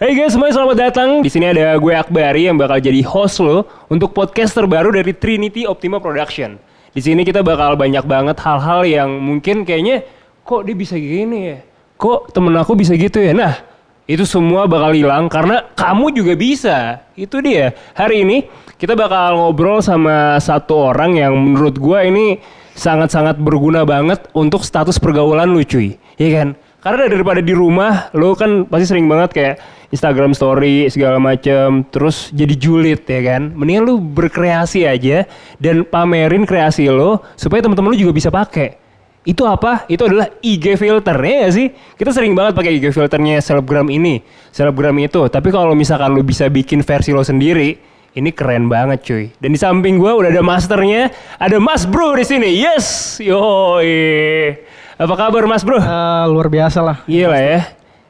[0.00, 1.10] Hey guys, semuanya selamat datang.
[1.20, 5.68] Di sini ada gue Akbari yang bakal jadi host lo untuk podcast terbaru dari Trinity
[5.68, 6.56] Optima Production.
[6.96, 10.00] Di sini kita bakal banyak banget hal-hal yang mungkin kayaknya
[10.40, 11.60] kok dia bisa gini ya?
[12.00, 13.36] Kok temen aku bisa gitu ya?
[13.36, 13.60] Nah,
[14.08, 17.04] itu semua bakal hilang karena kamu juga bisa.
[17.12, 17.76] Itu dia.
[17.92, 18.48] Hari ini
[18.80, 22.40] kita bakal ngobrol sama satu orang yang menurut gue ini
[22.72, 26.00] sangat-sangat berguna banget untuk status pergaulan lu cuy.
[26.16, 26.48] Iya kan?
[26.80, 29.54] Karena daripada di rumah, lo kan pasti sering banget kayak
[29.92, 33.52] Instagram story segala macem, terus jadi julid ya kan.
[33.52, 35.28] Mendingan lu berkreasi aja
[35.60, 38.80] dan pamerin kreasi lo supaya teman-teman lu juga bisa pakai.
[39.28, 39.84] Itu apa?
[39.92, 41.68] Itu adalah IG filter ya sih?
[41.68, 45.28] Kita sering banget pakai IG filternya selebgram ini, selebgram itu.
[45.28, 47.76] Tapi kalau misalkan lu bisa bikin versi lo sendiri,
[48.16, 49.28] ini keren banget cuy.
[49.36, 52.56] Dan di samping gua udah ada masternya, ada Mas Bro di sini.
[52.56, 54.56] Yes, yoi.
[55.00, 55.80] Apa kabar Mas Bro?
[55.80, 57.00] Eh, luar biasa lah.
[57.08, 57.60] Iya lah ya.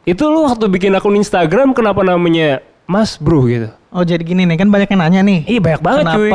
[0.02, 3.70] Itu lu waktu bikin akun Instagram kenapa namanya Mas Bro gitu?
[3.90, 5.38] Oh jadi gini nih kan banyak yang nanya nih.
[5.46, 6.30] Iya banyak banget Kenapa cuy.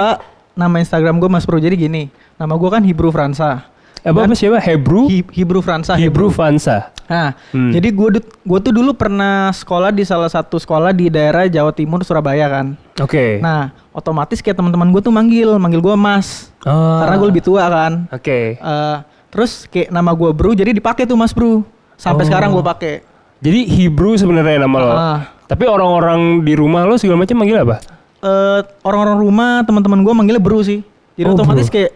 [0.55, 1.59] nama Instagram gue Mas Bro?
[1.59, 3.67] Jadi gini, nama gue kan Hebrew Fransa.
[3.99, 4.61] Apa apa siapa?
[4.61, 5.09] Hebrew?
[5.09, 5.97] Hi- Hebrew Fransa.
[5.97, 6.93] Hebrew Vansa.
[7.05, 7.73] Nah, Hmm.
[7.73, 11.99] jadi gue gue tuh dulu pernah sekolah di salah satu sekolah di daerah Jawa Timur
[12.01, 12.77] Surabaya kan.
[12.97, 13.41] Oke.
[13.41, 16.53] Nah, otomatis kayak teman-teman gue tuh manggil, manggil gue Mas.
[16.63, 17.01] Oh.
[17.01, 18.05] Karena gue lebih tua kan.
[18.07, 18.55] Oke.
[18.55, 18.97] Eh,
[19.35, 21.67] terus kayak nama gue Bro, jadi dipakai tuh Mas Bro.
[21.93, 22.27] Sampai Oh.
[22.27, 22.93] sekarang gue pakai.
[23.37, 24.89] Jadi Hebrew sebenarnya nama lo.
[24.89, 25.19] Ah.
[25.43, 27.77] Tapi orang-orang di rumah lo segala macam manggil apa?
[28.17, 30.81] eh orang-orang rumah teman-teman gue manggilnya bro sih
[31.13, 31.77] jadi Oh, otomatis bro.
[31.77, 31.91] kayak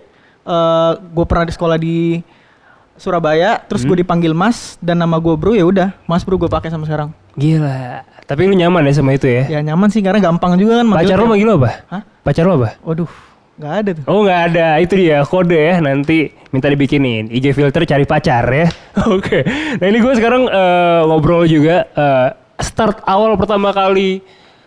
[0.45, 1.95] eh gue pernah di sekolah di
[2.93, 3.89] Surabaya terus Hmm.
[3.89, 7.09] gue dipanggil mas dan nama gue bro ya udah mas bro gue pakai sampai sekarang
[7.33, 8.03] Gila.
[8.25, 9.47] Tapi lu nyaman ya sama itu ya?
[9.47, 11.71] ya nyaman sih karena gampang juga kan Pacar lo manggil lo apa?
[11.87, 12.01] Hah?
[12.21, 12.69] Pacar lo apa?
[12.83, 13.09] waduh
[13.59, 17.83] nggak ada tuh Oh nggak ada, itu dia kode ya nanti minta dibikinin IG filter
[17.83, 18.67] cari pacar ya.
[19.15, 19.43] Oke,
[19.77, 24.23] nah ini gue sekarang eh, ngobrol juga eh, start awal pertama kali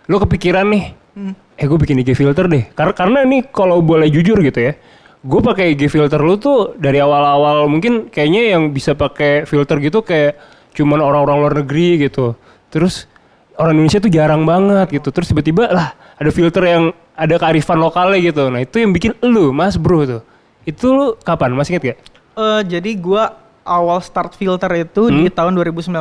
[0.06, 1.36] lo kepikiran nih, Hmm.
[1.56, 2.68] eh gue bikin IG filter deh.
[2.72, 4.72] Karena karena ini kalau boleh jujur gitu ya,
[5.20, 10.00] gue pakai IG filter lo tuh dari awal-awal mungkin kayaknya yang bisa pakai filter gitu
[10.00, 10.40] kayak
[10.72, 12.32] cuman orang-orang luar negeri gitu.
[12.72, 13.04] Terus
[13.62, 15.08] orang Indonesia tuh jarang banget gitu.
[15.08, 16.84] Terus tiba-tiba lah ada filter yang
[17.14, 18.50] ada kearifan lokalnya gitu.
[18.50, 20.22] Nah itu yang bikin lu mas bro tuh.
[20.62, 21.54] Itu lu kapan?
[21.54, 21.98] Masih inget gak?
[22.32, 23.24] Eh, jadi gue
[23.62, 25.30] awal start filter itu di Hmm.
[25.30, 25.94] tahun 2019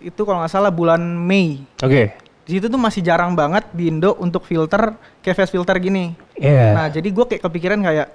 [0.00, 2.16] itu kalau nggak salah bulan Mei Oke.
[2.40, 6.72] di situ tuh masih jarang banget di Indo untuk filter kayak face filter gini Iya.
[6.72, 8.08] Nah, jadi gue kayak kepikiran kayak,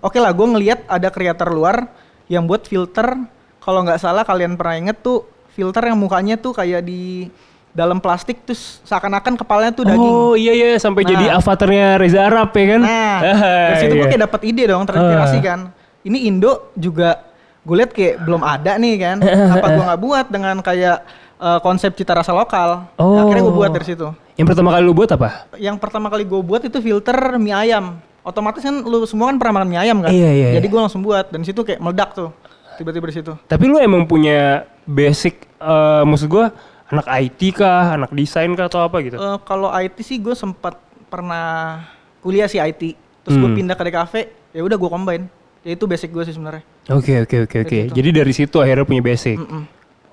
[0.00, 1.86] oke lah, gue ngelihat ada kreator luar
[2.26, 3.14] yang buat filter.
[3.58, 7.30] Kalau nggak salah kalian pernah inget tuh filter yang mukanya tuh kayak di
[7.76, 10.00] dalam plastik terus seakan-akan kepalanya tuh daging.
[10.00, 11.10] Oh iya iya sampai Nah.
[11.12, 12.80] jadi avatarnya Reza Arab ya kan?
[12.80, 14.10] Nah, Ah, dari situ gue iya.
[14.16, 15.42] kayak dapat ide dong, terinspirasi Ah.
[15.44, 15.60] kan.
[16.00, 17.20] Ini Indo juga
[17.60, 19.16] gue lihat kayak belum ada nih kan.
[19.60, 20.96] Apa gue nggak buat dengan kayak
[21.36, 22.88] eh, konsep cita rasa lokal?
[22.96, 23.20] Oh.
[23.20, 24.08] Akhirnya gue buat dari situ.
[24.36, 25.28] Yang pertama kali lu buat apa?
[25.56, 28.00] yang pertama kali gue buat itu filter mie ayam.
[28.20, 30.10] Otomatis kan lu semua kan pernah makan mie ayam kan?
[30.10, 30.72] Iya, iya, Jadi iya.
[30.72, 32.32] gue langsung buat dan situ kayak meledak tuh.
[32.76, 33.32] Tiba-tiba di situ.
[33.48, 36.52] Tapi lu emang punya basic, eh, maksud gua
[36.88, 39.16] anak IT kah, anak desain kah atau apa gitu?
[39.16, 41.82] Eh, kalau IT sih gue sempat pernah
[42.18, 42.94] kuliah sih IT.
[43.20, 43.58] Terus gue Hmm.
[43.58, 44.14] pindah ke DKV,
[44.52, 45.24] ya udah gue combine.
[45.60, 46.62] Ya itu basic gue sih sebenarnya.
[46.88, 47.74] Oke oke oke oke.
[47.74, 47.94] Dari situ.
[47.94, 49.34] Jadi dari situ akhirnya punya basic.
[49.36, 49.62] Mm-mm.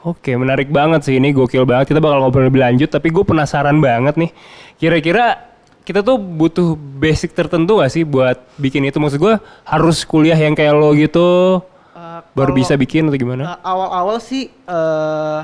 [0.03, 1.87] Oke, menarik banget sih ini, gokil banget.
[1.87, 4.31] Kita bakal ngobrol lebih lanjut, tapi gue penasaran banget nih.
[4.75, 5.39] Kira-kira
[5.81, 8.99] kita tuh butuh basic tertentu gak sih buat bikin itu?
[8.99, 11.63] Maksud gue harus kuliah yang kayak lo gitu,
[11.93, 13.43] Eh, baru bisa bikin atau gimana?
[13.45, 15.39] eh, awal-awal sih, eh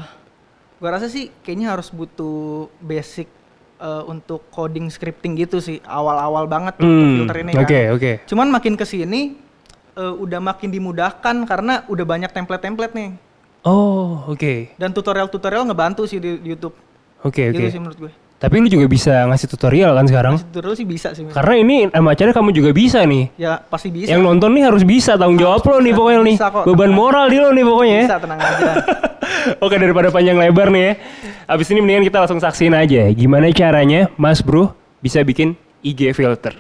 [0.80, 3.28] gue rasa sih kayaknya harus butuh basic
[3.78, 5.84] eh, untuk coding scripting gitu sih.
[5.84, 7.64] Awal-awal banget untuk Hmm, filter ini kan.
[7.64, 8.12] Oke oke.
[8.26, 9.36] Cuman makin ke sini
[9.94, 13.12] eh, udah makin dimudahkan karena udah banyak template-template nih.
[13.60, 16.76] Oh oke Dan tutorial-tutorial ngebantu sih di, di YouTube.
[17.20, 17.56] oke oke.
[17.56, 18.14] Gitu sih menurut gue.
[18.40, 20.34] Tapi lu juga bisa ngasih tutorial kan sekarang?
[20.40, 21.28] Masih tutorial sih bisa sih.
[21.28, 21.36] Mas.
[21.36, 23.28] Karena ini nama acaranya kamu juga bisa nih.
[23.36, 24.16] Ya pasti bisa.
[24.16, 26.00] Yang nonton nih harus bisa tanggung jawab lo nih bisa.
[26.00, 26.36] pokoknya nih.
[26.40, 28.06] Bisa kok, Beban moral di lo nih pokoknya ya.
[28.08, 28.72] Bisa tenang aja.
[29.64, 30.94] Oke daripada panjang lebar nih ya.
[31.52, 34.72] Abis ini mendingan kita langsung saksiin aja gimana caranya Mas Bro
[35.04, 36.56] bisa bikin IG filter.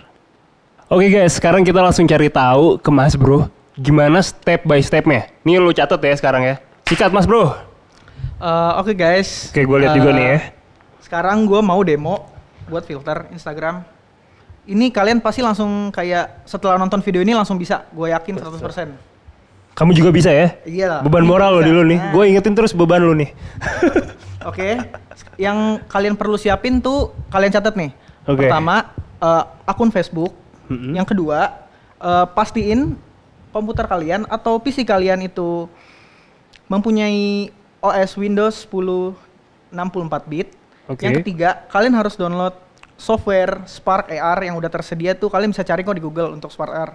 [0.91, 3.47] Oke guys, sekarang kita langsung cari tahu ke Mas Bro
[3.79, 5.31] gimana step by stepnya.
[5.47, 6.55] Nih lu catat ya sekarang ya.
[6.83, 7.55] Sikat Mas Bro.
[8.39, 9.47] Eh, Oke guys.
[9.47, 10.39] Oke, gue lihat juga Eh, nih ya.
[11.09, 12.29] Sekarang gue mau demo
[12.69, 13.81] buat filter Instagram.
[14.69, 17.81] Ini kalian pasti langsung kayak setelah nonton video ini langsung bisa.
[17.89, 18.93] Gue yakin 100%.
[19.73, 20.53] Kamu juga bisa ya?
[20.69, 21.01] Iya lah.
[21.01, 21.65] Beban Ini moral lo bisa.
[21.65, 21.97] di lu nih.
[21.97, 22.13] Nah.
[22.13, 23.33] Gue ingetin terus beban lu nih.
[24.53, 24.85] Oke,
[25.41, 27.89] yang kalian perlu siapin tuh kalian catat nih.
[28.29, 28.45] Oke.
[28.45, 30.37] Pertama eh, akun Facebook.
[30.69, 30.93] Mm-mm.
[30.93, 31.57] Yang kedua
[32.05, 32.93] eh, pastiin
[33.49, 35.65] komputer kalian atau PC kalian itu
[36.69, 37.49] mempunyai
[37.81, 39.17] OS Windows 10
[39.73, 40.58] 64 bit.
[40.89, 41.05] Oke.
[41.05, 42.57] Yang ketiga, kalian harus download
[42.97, 45.29] software Spark AR yang udah tersedia tuh.
[45.29, 46.91] Kalian bisa cari kok di Google untuk Spark AR.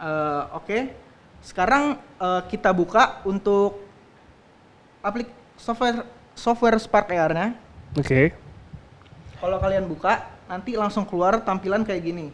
[0.00, 0.78] Eh, Oke,
[1.40, 3.78] sekarang eh, kita buka untuk
[5.00, 6.02] aplik software
[6.34, 7.54] software Spark AR-nya.
[7.94, 8.34] Oke.
[9.40, 12.28] Kalau kalian buka, nanti langsung keluar tampilan kayak gini.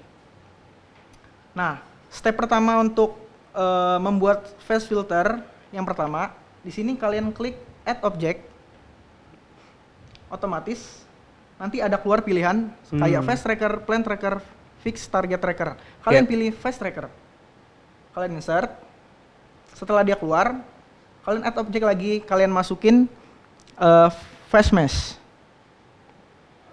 [1.55, 1.79] Nah,
[2.09, 3.21] step pertama untuk
[3.53, 5.45] eh, membuat face filter
[5.77, 6.33] yang pertama,
[6.65, 8.56] di sini kalian klik add object.
[10.26, 11.06] Otomatis
[11.56, 13.28] nanti ada keluar pilihan kayak Hmm.
[13.28, 14.34] face tracker, plan tracker,
[14.81, 15.78] fix target tracker.
[16.02, 16.28] Kalian Ya.
[16.28, 17.06] pilih face tracker.
[18.12, 18.70] Kalian insert.
[19.73, 20.56] Setelah dia keluar,
[21.23, 23.06] kalian add object lagi, kalian masukin
[23.76, 24.08] eh,
[24.49, 25.20] face mesh.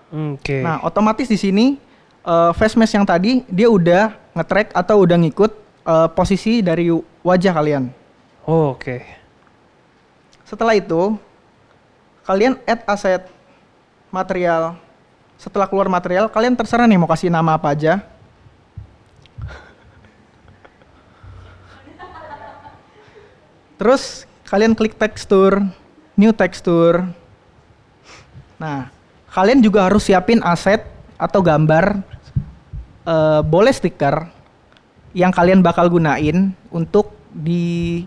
[0.07, 0.61] Oke.
[0.61, 1.75] Nah, otomatis di sini
[2.23, 5.51] eh, face mesh yang tadi dia udah nge-track atau udah ngikut
[5.83, 6.88] eh, posisi dari
[7.19, 7.91] wajah kalian.
[8.44, 9.03] Oh, Oke.
[10.44, 11.15] Setelah itu,
[12.21, 13.25] kalian add aset
[14.13, 14.77] material.
[15.42, 18.06] Setelah keluar material, kalian terserah nih mau kasih nama apa aja.
[23.81, 25.60] Terus kalian klik tekstur,
[26.13, 27.10] new tekstur.
[28.62, 28.94] Nah,
[29.33, 30.86] kalian juga harus siapin aset
[31.18, 32.00] atau gambar
[33.04, 34.30] eh, boleh stiker
[35.12, 38.06] yang kalian bakal gunain untuk di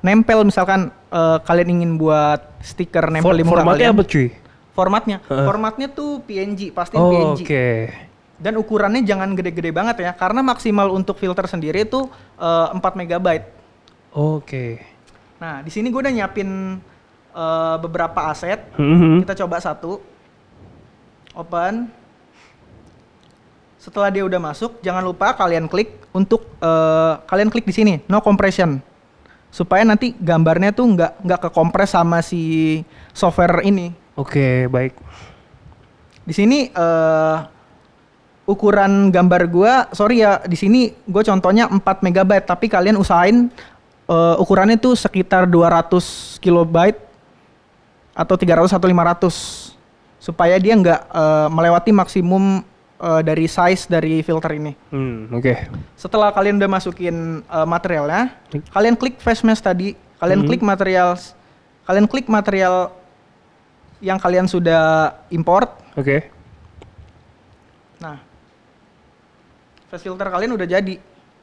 [0.00, 3.98] nempel misalkan eh, kalian ingin buat stiker nempel For- di muka formatnya kalian.
[3.98, 4.39] apa cuy?
[4.70, 5.46] Formatnya, Heeh.
[5.46, 7.40] formatnya tuh PNG, pasti Oh, PNG.
[7.42, 7.68] Oke.
[8.40, 12.08] Dan ukurannya jangan gede-gede banget ya, karena maksimal untuk filter sendiri itu
[12.38, 13.46] eh, 4 megabyte.
[14.10, 14.80] Oke.
[15.36, 16.80] Nah, di sini gue udah nyiapin
[17.30, 18.62] eh, beberapa aset.
[18.78, 19.26] Mhm.
[19.26, 20.00] Kita coba satu.
[21.30, 21.86] Open.
[23.80, 28.20] Setelah dia udah masuk, jangan lupa kalian klik untuk eh, kalian klik di sini, no
[28.20, 28.80] compression.
[29.50, 32.80] Supaya nanti gambarnya tuh nggak nggak kekompres sama si
[33.10, 33.90] software ini.
[34.14, 34.94] Oke, baik.
[36.24, 37.36] Di sini eh
[38.44, 43.46] ukuran gambar gua, sorry ya, di sini gue contohnya 4 megabyte, tapi kalian usahain
[44.06, 46.98] eh, ukurannya tuh sekitar 200 kilobyte
[48.10, 49.78] atau 300 atau 500
[50.18, 52.66] supaya dia nggak eh, melewati maksimum
[52.98, 54.74] eh, dari size dari filter ini.
[54.90, 55.54] Hmm, oke.
[55.94, 57.16] Setelah kalian udah masukin
[57.46, 58.34] eh, materialnya,
[58.74, 60.48] kalian klik face mesh tadi, kalian Hmm.
[60.50, 61.14] klik material,
[61.86, 62.90] kalian klik material
[64.00, 65.76] yang kalian sudah import.
[65.94, 66.28] Oke.
[68.00, 68.16] Nah,
[69.88, 70.96] face filter kalian udah jadi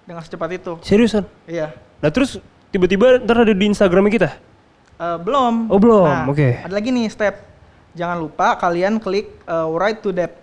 [0.04, 0.74] dengan secepat itu.
[0.82, 1.24] Seriusan?
[1.46, 1.74] Iya.
[2.02, 4.30] Nah, terus tiba-tiba ntar ada di Instagramnya kita?
[4.98, 5.70] Eh, belum.
[5.70, 6.06] Oh, belum.
[6.06, 6.58] Nah, Oke.
[6.66, 7.36] Ada lagi nih step.
[7.94, 10.42] Jangan lupa kalian klik eh, write to depth.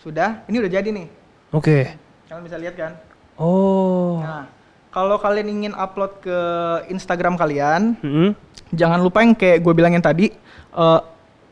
[0.00, 1.06] Sudah, ini udah jadi nih.
[1.50, 1.92] Oke.
[2.30, 2.92] Kalian bisa lihat kan?
[3.34, 4.22] Oh.
[4.22, 4.46] Nah,
[4.88, 6.38] kalau kalian ingin upload ke
[6.88, 8.32] Instagram kalian, Mhm.
[8.74, 10.30] Jangan lupa yang kayak gue bilangin tadi,
[10.74, 11.00] eh,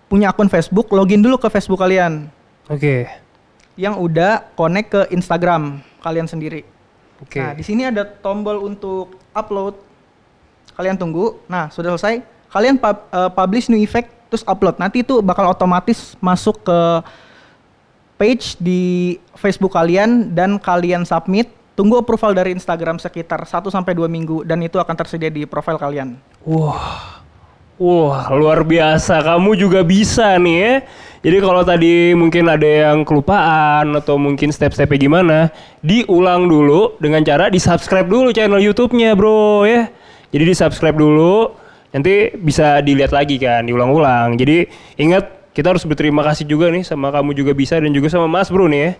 [0.08, 2.32] punya akun Facebook, login dulu ke Facebook kalian
[2.72, 3.06] Oke.
[3.76, 6.64] yang udah connect ke Instagram kalian sendiri.
[7.20, 7.42] Oke.
[7.42, 9.74] Nah, di sini ada tombol untuk upload.
[10.78, 11.42] Kalian tunggu.
[11.50, 12.22] Nah, sudah selesai.
[12.48, 14.78] Kalian pub- eh, publish new effect terus upload.
[14.78, 16.78] Nanti itu bakal otomatis masuk ke
[18.14, 21.50] page di Facebook kalian dan kalian submit.
[21.78, 25.78] Tunggu approval dari Instagram sekitar 1 sampai 2 minggu dan itu akan tersedia di profile
[25.78, 26.18] kalian.
[26.42, 27.22] Wah.
[27.78, 29.22] Wah, luar biasa.
[29.22, 30.74] Kamu juga bisa nih ya.
[31.22, 35.38] Jadi kalau tadi mungkin ada yang kelupaan atau mungkin step-stepnya gimana,
[35.78, 39.86] diulang dulu dengan cara di-subscribe dulu channel YouTube-nya, Bro, ya.
[40.34, 41.54] Jadi di-subscribe dulu,
[41.94, 44.34] nanti bisa dilihat lagi kan, diulang-ulang.
[44.34, 44.66] Jadi
[44.98, 48.50] ingat kita harus berterima kasih juga nih sama kamu juga bisa dan juga sama Mas
[48.50, 48.90] Bro nih ya.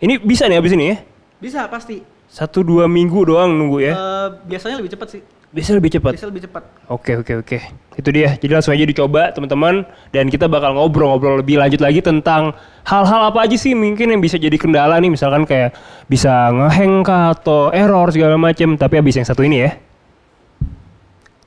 [0.00, 0.96] Ini bisa nih habis ini ya.
[1.36, 2.11] Bisa pasti.
[2.32, 3.92] Satu dua minggu doang nunggu ya.
[3.92, 5.20] Eh, biasanya lebih cepat sih.
[5.52, 6.16] Bisa lebih cepat.
[6.16, 6.64] Bisa lebih cepat.
[6.88, 7.58] Oke oke oke.
[7.92, 8.40] Itu dia.
[8.40, 9.84] Jadi langsung aja dicoba teman-teman
[10.16, 12.56] dan kita bakal ngobrol-ngobrol lebih lanjut lagi tentang
[12.88, 15.76] hal-hal apa aja sih mungkin yang bisa jadi kendala nih misalkan kayak
[16.08, 19.76] bisa ngehang kah atau error segala macem tapi habis yang satu ini ya.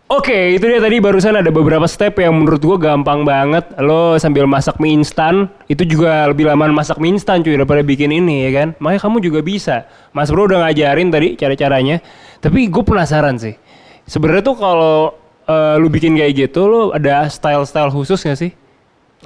[0.06, 3.66] Oke, itu dia tadi barusan ada beberapa step yang menurut gua gampang banget.
[3.82, 8.14] Lo sambil masak mie instan, itu juga lebih lama masak mie instan cuy daripada bikin
[8.14, 8.68] ini ya kan.
[8.78, 9.90] Makanya kamu juga bisa.
[10.14, 12.06] Mas Bro udah ngajarin tadi cara-caranya.
[12.38, 13.58] Tapi gue penasaran sih.
[14.06, 15.18] Sebenarnya tuh kalau
[15.50, 18.54] eh, lu bikin kayak gitu, lo ada style-style khusus gak sih?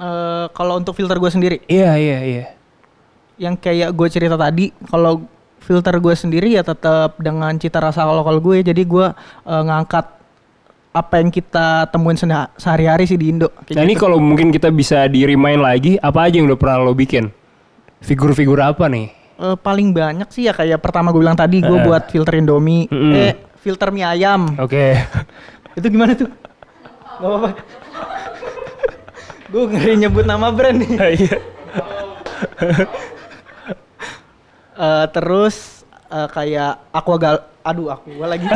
[0.00, 2.44] Eh, kalau untuk filter gue sendiri, Iya, iya, iya.
[3.36, 5.28] yang kayak gue cerita tadi kalau
[5.60, 9.06] filter gue sendiri ya tetap dengan cita rasa lokal gue jadi gue
[9.44, 10.19] eh, ngangkat
[10.90, 12.18] apa yang kita temuin
[12.56, 14.02] sehari-hari sih di Indo kayak Nah ini gitu.
[14.02, 17.30] kalau mungkin kita bisa di remind lagi, apa aja yang udah pernah lo bikin?
[18.00, 19.06] Figur-figur apa nih?
[19.36, 21.82] Eh, paling banyak sih ya kayak pertama gue bilang tadi gue Eh.
[21.82, 23.12] buat filter Indomie Mm-mm.
[23.14, 24.98] eh filter mie ayam Oke.
[25.78, 26.28] itu gimana tuh
[27.16, 27.50] Gak apa-apa
[29.46, 30.90] Gue ngeri nyebut nama brand nih.
[31.16, 31.36] Iya.
[34.72, 35.56] Eh, terus
[36.08, 38.46] eh, kayak Aqua Gal, aduh Aqua lagi.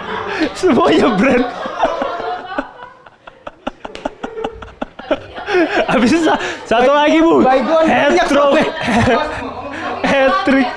[0.58, 1.44] Semuanya brand.
[5.96, 6.12] Habis
[6.68, 7.40] satu lagi bu.
[7.40, 8.26] Baygon, banyak
[10.04, 10.68] Hat-trick.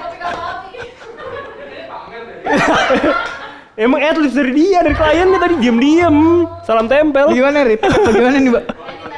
[3.80, 6.48] Emang atlet dari dia, dari kliennya tadi diam-diam.
[6.64, 7.32] Salam tempel.
[7.32, 7.84] Gimana Rip?
[7.84, 8.66] Gimana nih Mbak?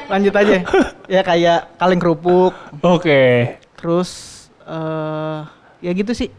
[0.10, 0.56] Lanjut aja.
[1.06, 2.54] Ya kayak kaleng kerupuk.
[2.82, 3.58] Oke.
[3.78, 4.10] Terus
[4.66, 5.42] eh
[5.82, 6.30] ya gitu sih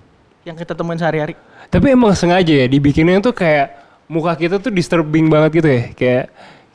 [0.46, 1.34] yang kita temuin sehari-hari.
[1.70, 5.82] Tapi emang sengaja ya dibikinnya tuh kayak muka kita tuh disturbing banget gitu ya.
[5.94, 6.24] Kayak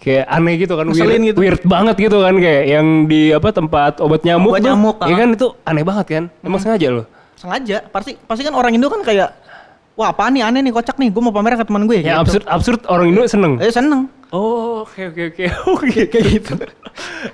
[0.07, 1.39] kayak aneh gitu kan weird, gitu.
[1.43, 5.15] weird banget gitu kan kayak yang di apa tempat obat nyamuk Obat tuh, nyamuk, ya
[5.19, 6.23] kan itu aneh banget kan?
[6.39, 7.05] Emang sengaja loh
[7.37, 7.85] Sengaja.
[7.93, 9.29] Pasti pasti kan orang Indo kan kayak
[9.93, 10.43] wah apaan nih?
[10.43, 11.13] Aneh nih kocak nih.
[11.13, 12.21] Gue mau pamerin ke teman gue ya gitu.
[12.25, 13.61] absurd absurd orang Indo seneng.
[13.61, 14.09] Eh seneng.
[14.33, 15.45] oh oke oke oke.
[15.77, 16.53] Oke kayak gitu.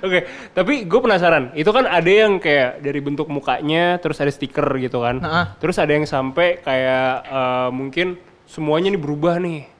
[0.04, 1.50] Oke tapi gue penasaran.
[1.56, 5.18] Itu kan ada yang kayak dari bentuk mukanya terus ada stiker gitu kan.
[5.18, 5.46] Nah.
[5.58, 9.73] terus ada yang sampai kayak eh, mungkin semuanya nih berubah nih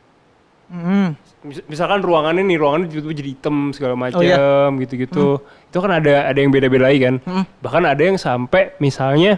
[1.44, 4.72] Mis- misalkan ruangannya nih ruangannya tiba-tiba jadi hitam segala macam Oh, iya.
[4.74, 7.44] gitu-gitu itu kan ada ada yang beda-beda lagi kan Hmm.
[7.60, 9.36] bahkan ada yang sampai misalnya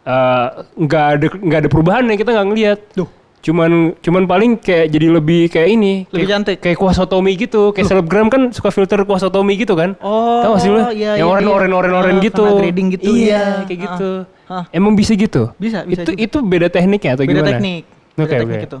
[0.00, 3.10] eh, nggak ada nggak ada perubahan nih kita nggak ngelihat Duh.
[3.38, 6.56] cuman cuman paling kayak jadi lebih kayak ini Lebih kayak, cantik.
[6.60, 10.78] kayak kuasotomi gitu kayak selebgram kan suka filter kuasotomi gitu kan Oh, tahu sih lu
[10.92, 11.52] iya, yang iya, oren iya.
[11.52, 13.42] oren oren oren Ah, gitu kena grading gitu, iya iya.
[13.64, 13.84] kayak Ah.
[13.84, 14.10] gitu
[14.46, 14.64] Ah.
[14.70, 16.22] emang bisa gitu Bisa, bisa itu juga.
[16.24, 17.82] itu beda tekniknya atau Beda gimana teknik.
[18.14, 18.78] Beda teknik oke itu.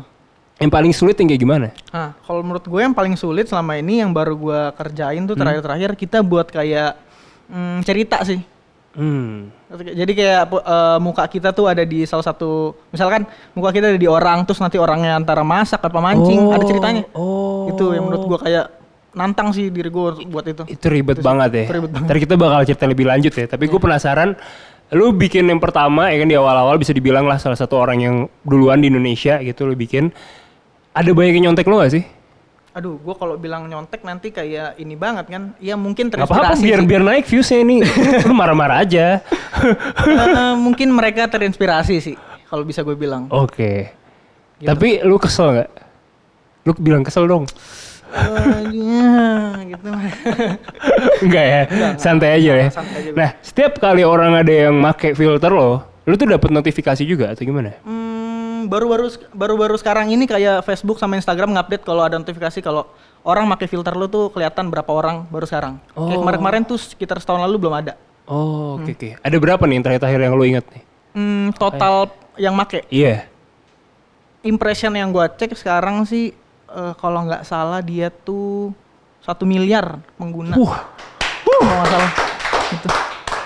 [0.58, 4.02] Yang paling sulit yang kayak gimana Nah, kalau menurut gue yang paling sulit selama ini
[4.02, 5.30] yang baru gue kerjain Hmm.
[5.30, 6.98] tuh terakhir-terakhir kita buat kayak
[7.46, 8.42] mm, cerita sih.
[8.92, 13.22] hmm Jadi kayak eh, muka kita tuh ada di salah satu, misalkan
[13.52, 17.04] muka kita ada di orang, terus nanti orangnya antara masak apa mancing, ada ceritanya.
[17.12, 17.68] Oh.
[17.68, 18.66] Itu yang menurut gue kayak
[19.12, 20.62] nantang sih diri gue buat itu.
[20.66, 21.64] Itu ribet banget ya.
[21.68, 22.06] itu ribet banget.
[22.08, 23.46] Ntar kita bakal cerita lebih lanjut ya.
[23.46, 24.34] Tapi gue penasaran,
[24.88, 28.14] lu bikin yang pertama ya kan di awal-awal bisa dibilang lah salah satu orang yang
[28.40, 30.08] duluan di Indonesia gitu lu bikin.
[30.98, 32.02] Ada banyak yang nyontek lu gak sih?
[32.74, 35.42] Aduh, gue kalau bilang nyontek nanti kayak ini banget kan?
[35.58, 36.62] Ya mungkin Gak apa-apa terinspirasi.
[36.62, 36.86] biar sih.
[36.86, 37.76] biar naik viewsnya ini.
[38.22, 39.06] lu marah-marah aja.
[40.02, 42.14] Eh, mungkin mereka terinspirasi sih,
[42.46, 43.30] kalau bisa gue bilang.
[43.30, 43.94] Oke.
[44.58, 44.66] Gitu.
[44.66, 45.70] Tapi lu kesel nggak?
[46.66, 47.46] Lu bilang kesel dong.
[48.08, 49.10] Eh, ya,
[49.64, 49.90] gitu.
[51.22, 51.60] Enggak ya,
[51.94, 52.68] santai aja ya.
[52.74, 53.10] santai aja.
[53.14, 57.42] Nah, setiap kali orang ada yang make filter lo, lu tuh dapat notifikasi juga atau
[57.42, 57.74] gimana?
[57.82, 58.17] Hmm,
[58.66, 62.90] baru-baru baru-baru sekarang ini kayak Facebook sama Instagram ngupdate kalau ada notifikasi kalau
[63.22, 65.78] orang pakai filter lu tuh kelihatan berapa orang baru sekarang.
[65.92, 66.22] Kayak Oh.
[66.24, 67.94] kemarin-kemarin tuh sekitar setahun lalu belum ada.
[68.26, 69.08] Oh, oke oke.
[69.20, 70.82] Ada berapa nih yang terakhir-terakhir yang lu inget nih?
[71.14, 73.30] Hmm, total yang make Iya.
[74.40, 76.34] impression yang gua cek sekarang sih
[76.68, 78.74] eh, kalau nggak salah dia tuh
[79.20, 80.54] satu miliar pengguna.
[80.56, 80.84] Wah,
[81.44, 82.10] Kalau nggak salah
[82.70, 82.88] itu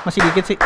[0.02, 0.59] masih dikit sih.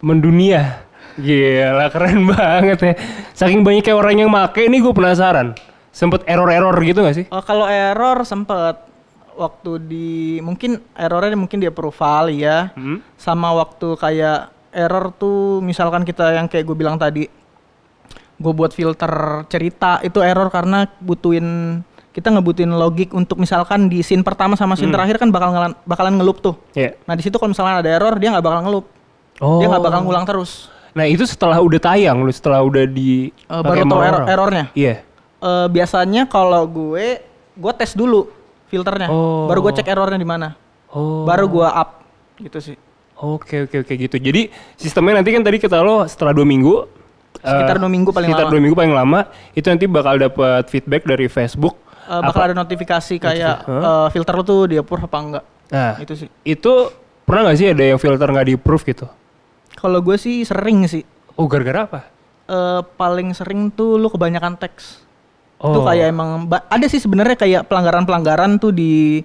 [0.00, 0.84] mendunia.
[1.16, 2.94] Gila, keren banget ya.
[3.32, 5.54] Saking banyaknya orang yang make, ini gue penasaran.
[5.94, 7.26] Sempet error-error gitu gak sih?
[7.30, 8.82] Oh, kalau error sempet
[9.34, 12.74] waktu di mungkin errornya mungkin di approval ya.
[12.74, 12.98] Hmm?
[13.14, 14.38] Sama waktu kayak
[14.74, 17.30] error tuh misalkan kita yang kayak gue bilang tadi
[18.34, 19.10] gue buat filter
[19.46, 21.78] cerita itu error karena butuhin
[22.10, 26.14] kita ngebutuhin logik untuk misalkan di scene pertama sama scene terakhir kan bakal ngelan- bakalan
[26.14, 26.54] ngelup tuh.
[26.74, 26.98] Iya.
[27.06, 28.86] Nah di situ kalau misalnya ada error dia nggak bakal ngelup.
[29.38, 29.58] Oh.
[29.58, 30.70] Dia nggak bakal ngulang terus.
[30.94, 34.66] Nah itu setelah udah tayang, lu setelah udah di pakai baru tahu error- errornya.
[34.72, 35.02] Iya.
[35.36, 37.20] Eh, biasanya kalau gue
[37.52, 38.30] gue tes dulu
[38.66, 39.46] filternya, Oh.
[39.46, 40.48] baru gue cek errornya di mana.
[40.88, 41.26] Oh.
[41.26, 42.06] baru gua up
[42.38, 42.78] gitu sih
[43.16, 44.14] Oke oke oke gitu.
[44.14, 46.86] Jadi sistemnya nanti kan tadi kata lo setelah dua minggu.
[47.36, 48.52] Sekitar eh, dua minggu paling sekitar lama.
[48.52, 49.20] dua minggu paling lama.
[49.50, 51.74] Itu nanti bakal dapat feedback dari Facebook.
[52.04, 53.82] Eh, bakal Apa- ada notifikasi kayak Hah?
[53.82, 56.72] eh, filter lu tuh di approve apa enggak Nah itu sih itu
[57.24, 59.06] pernah nggak sih ada yang filter nggak di approve gitu?
[59.84, 61.04] Kalau gue sih sering sih
[61.36, 62.00] Oh gara-gara apa?
[62.44, 65.04] Eh, paling sering tuh lu kebanyakan teks
[65.54, 65.70] Oh.
[65.70, 69.22] itu kayak emang ada sih sebenarnya kayak pelanggaran-pelanggaran tuh di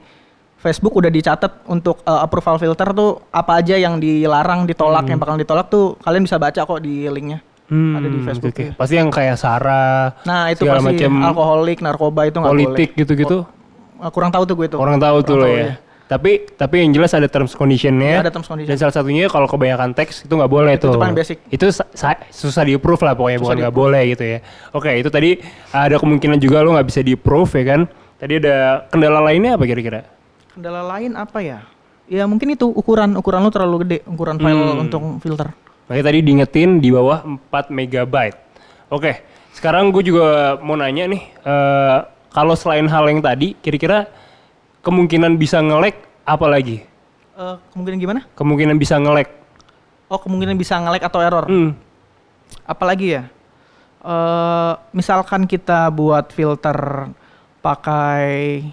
[0.55, 5.35] Facebook udah dicatat untuk eh, approval filter tuh apa aja yang dilarang ditolak yang bakal
[5.35, 8.65] ditolak tuh kalian bisa baca kok di linknya Hmm, ada di Facebook oke.
[8.65, 8.71] ya.
[8.73, 13.37] Pasti yang kayak Sarah, nah itu pasti macam alkoholik narkoba itu nggak politik boleh gitu-gitu.
[14.01, 15.77] Eh, kurang tahu tuh gue tuh Orang tahu tuh lo tahu, ya.
[16.09, 18.17] Tapi tapi yang jelas ada terms conditionnya.
[18.17, 18.65] Ya, ada terms condition.
[18.65, 20.91] Dan salah satunya kalau kebanyakan teks itu nggak boleh Itu- tuh.
[20.91, 21.37] itu paling basic.
[21.47, 24.39] Itu sa- sa- susah di approve lah pokoknya Susah bukan nggak boleh gitu ya.
[24.73, 25.37] Oke itu tadi
[25.69, 27.81] ada kemungkinan juga lo nggak bisa di approve ya kan.
[28.17, 28.55] Tadi ada
[28.89, 30.01] kendala lainnya apa kira-kira?
[30.49, 31.61] Kendala lain apa ya?
[32.09, 34.81] Ya mungkin itu ukuran ukuran lu terlalu gede ukuran file Hmm.
[34.81, 35.53] untuk filter.
[35.85, 38.37] Makanya tadi diingetin di bawah 4 megabyte.
[38.89, 39.21] Oke,
[39.53, 41.97] sekarang gue juga mau nanya nih, eh,
[42.29, 44.09] kalau selain hal yang tadi, kira-kira
[44.81, 46.83] kemungkinan bisa nge-lag apa lagi?
[47.33, 48.21] Eh, kemungkinan gimana?
[48.33, 49.27] Kemungkinan bisa nge-lag.
[50.07, 51.45] Oh kemungkinan bisa nge-lag atau error.
[51.45, 51.75] Hmm.
[52.65, 53.23] Apalagi ya?
[53.99, 57.11] eh misalkan kita buat filter
[57.59, 58.63] pakai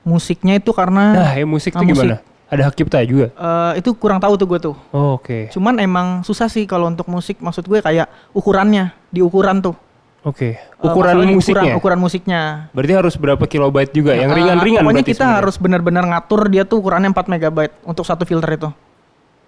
[0.00, 2.06] musiknya itu karena Nah, ya musik Ah, tuh musik.
[2.06, 2.16] gimana?
[2.46, 3.30] Ada hak cipta juga.
[3.30, 4.76] eh, itu kurang tahu tuh gue tuh.
[4.90, 5.50] Oh, Oke.
[5.50, 7.38] Cuman emang susah sih kalau untuk musik.
[7.38, 9.74] Maksud gue kayak ukurannya di ukuran tuh.
[10.20, 10.52] Oke.
[10.52, 11.60] Eh, Ukuran masalahnya musiknya.
[11.62, 12.40] Ukuran, ukuran musiknya.
[12.70, 14.12] Berarti harus berapa kilobyte juga?
[14.12, 15.38] Yang Eh, ringan-ringan Pokoknya berarti kita sebenarnya.
[15.40, 18.68] harus benar-benar ngatur dia tuh ukurannya 4 megabyte untuk satu filter itu.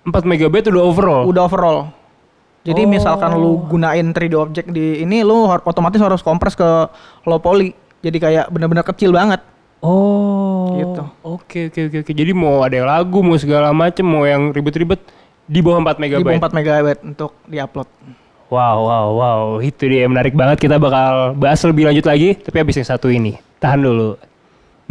[0.02, 1.22] 4 megabyte udah overall.
[1.24, 1.78] Udah overall.
[2.62, 2.88] Jadi Oh.
[2.88, 6.68] misalkan lu gunain 3D object di ini lu otomatis harus kompres ke
[7.22, 7.74] low poly.
[8.00, 9.44] Jadi kayak benar-benar kecil banget.
[9.82, 10.72] Oh.
[10.72, 11.02] Gitu.
[11.22, 12.12] Oke oke oke oke.
[12.14, 15.02] Jadi mau ada lagu, mau segala macem, mau yang ribet-ribet
[15.44, 16.24] di bawah 4 Di megabyte.
[16.24, 17.88] bawah 4 megabyte untuk diupload.
[18.52, 19.42] Wow wow wow.
[19.64, 20.60] Itu dia menarik banget.
[20.60, 22.36] Kita bakal bahas lebih lanjut lagi.
[22.36, 23.40] Tapi habis yang satu ini.
[23.56, 24.20] Tahan dulu.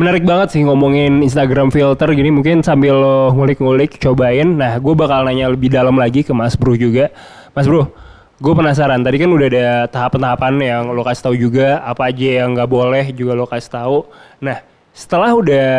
[0.01, 4.57] Menarik banget sih ngomongin Instagram filter gini mungkin sambil lo ngulik-ngulik cobain.
[4.57, 7.13] Nah gue bakal nanya lebih dalam lagi ke Mas Bro juga.
[7.53, 7.93] Mas Bro,
[8.41, 9.05] gue penasaran.
[9.05, 11.85] Tadi kan udah ada tahapan-tahapan yang lo kasih tahu juga.
[11.85, 14.09] Apa aja yang nggak boleh juga lo kasih tahu.
[14.41, 15.69] Nah setelah udah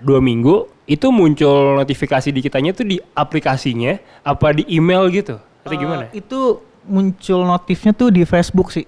[0.00, 5.76] dua minggu itu muncul notifikasi di kitanya tuh di aplikasinya apa di email gitu atau
[5.76, 6.08] gimana?
[6.08, 8.86] Eh, itu muncul notifnya tuh di Facebook sih.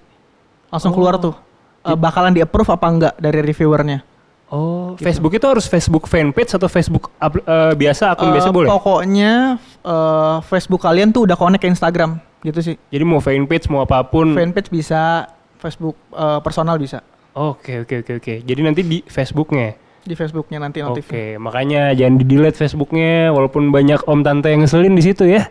[0.67, 0.95] Langsung Oh.
[0.95, 1.35] keluar tuh.
[1.81, 4.01] Eh, bakalan di approve apa enggak dari reviewernya.
[4.45, 8.69] Oh, Facebook itu harus Facebook fanpage atau Facebook apl- eh, biasa akun biasa Eh, boleh?
[8.69, 12.75] Pokoknya eh, Facebook kalian tuh udah connect ke Instagram gitu sih.
[12.89, 14.33] Jadi mau fanpage mau apa pun.
[14.33, 15.25] Fanpage bisa,
[15.57, 17.01] Facebook eh, personal bisa.
[17.33, 18.33] Oke oke oke oke.
[18.41, 19.73] Jadi nanti di Facebooknya.
[20.05, 21.41] Di Facebooknya nanti Oke, notifnya.
[21.41, 25.49] makanya jangan di delete Facebooknya walaupun banyak om tante yang ngeselin di situ ya.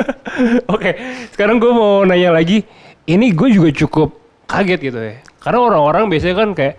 [0.74, 0.96] Oke,
[1.36, 2.64] sekarang gue mau nanya lagi.
[3.04, 4.16] Ini gue juga cukup
[4.48, 5.20] kaget gitu ya.
[5.36, 6.74] Karena orang-orang biasanya kan kayak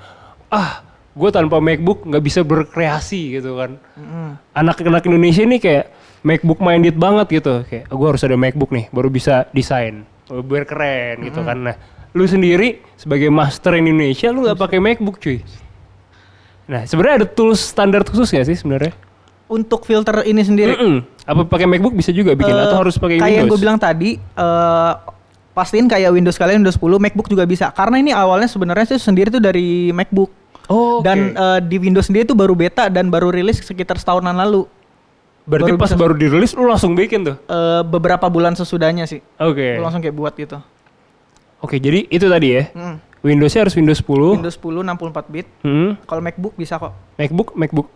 [0.50, 0.82] ah
[1.14, 3.78] gue tanpa MacBook nggak bisa berkreasi gitu kan.
[4.58, 5.94] Anak-anak Indonesia ini kayak
[6.26, 10.66] MacBook minded banget gitu kayak gue harus ada MacBook nih baru bisa desain oh, biar
[10.66, 11.78] keren gitu kan nah
[12.18, 15.46] lu sendiri sebagai master Indonesia lu nggak pakai MacBook cuy
[16.66, 18.94] nah sebenarnya ada tools standar khusus gak sih sebenarnya
[19.46, 20.74] Untuk filter ini sendiri.
[20.74, 21.06] Mm-mm.
[21.24, 23.78] apa pakai MacBook bisa juga bikin eh, atau harus pakai Kayak yang gue Windows bilang
[23.78, 24.94] tadi, eh
[25.52, 27.70] pastiin kayak Windows kalian Windows 10, MacBook juga bisa.
[27.70, 30.34] Karena ini awalnya sebenarnya sih sendiri tuh dari MacBook.
[30.66, 34.66] oh Dan eh, di Windows sendiri tuh baru beta dan baru rilis sekitar setahunan lalu.
[35.46, 39.22] berarti baru pas bisa- baru dirilis lu langsung bikin tuh Eh, beberapa bulan sesudahnya sih.
[39.36, 40.58] oke Gua langsung kayak buat gitu.
[41.60, 42.96] oke jadi itu tadi ya Mm.
[43.26, 45.48] Windowsnya harus Windows 10 Windows 10 64 bit.
[45.60, 45.98] Hmm.
[46.00, 46.94] Kalau MacBook bisa kok.
[47.18, 47.88] MacBook MacBook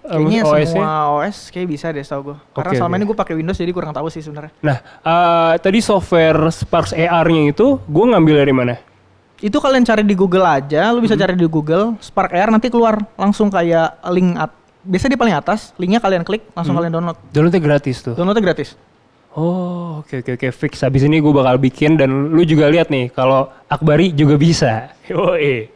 [0.00, 0.64] eh, Kayaknya OS-nya?
[0.66, 2.36] semua OS kayak bisa deh tau gue.
[2.50, 2.98] Karena Oke, selama oke.
[2.98, 4.52] ini gue pakai Windows jadi kurang tahu sih sebenarnya.
[4.58, 8.74] Nah, eh, tadi software Sparks AR-nya itu gue ngambil dari mana?
[9.38, 11.22] Itu kalian cari di Google aja, lu bisa Hmm.
[11.22, 15.76] cari di Google Spark Air nanti keluar langsung kayak link at biasa di paling atas,
[15.76, 16.80] linknya kalian klik langsung Hmm.
[16.80, 17.18] kalian download.
[17.28, 18.16] Downloadnya gratis tuh.
[18.16, 18.74] Downloadnya gratis.
[19.36, 20.80] Oh, oke oke oke fix.
[20.80, 24.88] Habis ini gue bakal bikin dan lu juga lihat nih kalau Akbari juga bisa.
[25.10, 25.68] Yoi.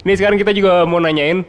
[0.00, 1.42] Ini sekarang kita juga mau nanyain.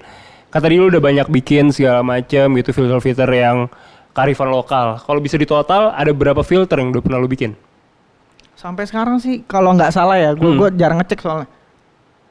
[0.51, 3.71] Kata dia lu udah banyak bikin segala macam gitu filter-filter yang
[4.11, 4.99] karifan lokal.
[4.99, 7.55] Kalau bisa ditotal ada berapa filter yang udah pernah lu bikin?
[8.59, 10.59] Sampai sekarang sih kalau nggak salah ya, gue Hmm.
[10.59, 11.47] gua jarang ngecek soalnya.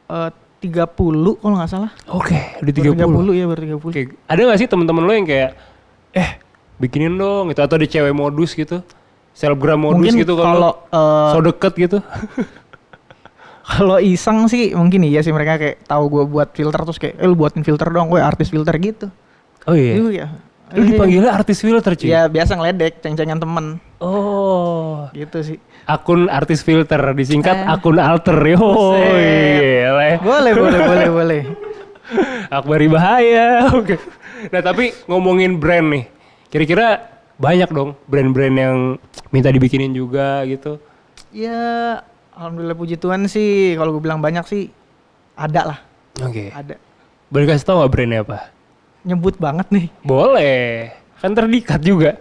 [0.06, 0.92] Eh 30
[1.40, 1.90] kalau nggak salah.
[2.12, 3.32] Oke, udah Baru 30.
[3.32, 3.88] 30 ya, baru 30.
[3.88, 5.50] Oke, ada gak sih temen-temen lo yang kayak
[6.12, 6.30] eh
[6.76, 8.84] bikinin dong gitu atau ada cewek modus gitu,
[9.40, 11.98] selebgram modus Mungkin gitu kalau eh, so deket gitu.
[13.70, 17.24] kalau iseng sih mungkin iya sih mereka kayak tahu gue buat filter terus kayak eh
[17.24, 19.08] lu buatin filter dong, gue artis filter gitu.
[19.64, 19.96] Oh iya.
[19.96, 20.26] Iya.
[20.70, 22.06] Lu dipanggilnya artis filter cuy.
[22.06, 23.66] Ya biasa ngeledek, ceng-cengan temen
[23.98, 25.10] Oh.
[25.12, 25.58] gitu sih.
[25.84, 27.72] Akun artis filter disingkat Eh.
[27.72, 28.60] akun alter yo.
[28.60, 30.52] Boleh, boleh,
[30.90, 31.42] boleh, boleh.
[32.50, 33.70] Akbari bahaya.
[33.70, 33.98] Oke.
[34.48, 36.04] Nah, tapi ngomongin brand nih.
[36.48, 37.06] Kira-kira
[37.40, 38.76] banyak dong brand-brand yang
[39.32, 40.76] minta dibikinin juga gitu.
[41.32, 42.04] Ya,
[42.36, 43.74] alhamdulillah puji Tuhan sih.
[43.80, 44.68] Kalau gue bilang banyak sih,
[45.32, 45.78] ada lah,
[46.20, 46.52] Oke.
[46.52, 46.76] ada.
[47.32, 48.52] Boleh kasih tau gak brandnya apa?
[49.08, 49.86] Nyebut banget nih.
[50.04, 50.92] Boleh.
[51.24, 52.20] Kan terdikat juga.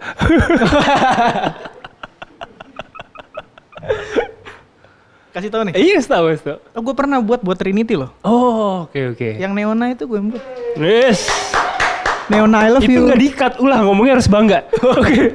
[5.30, 5.74] Kasih tahu nih.
[5.78, 6.58] Iya, tahu, tahu.
[6.74, 8.10] Oh, gue pernah buat buat Trinity loh.
[8.26, 9.38] Oh, oke oke.
[9.38, 10.42] Yang Neona itu gue buat.
[10.74, 11.30] Yes.
[12.30, 13.02] Neona I love Itu you.
[13.04, 14.62] nggak dikat ulah ngomongnya harus bangga.
[14.94, 15.34] Oke.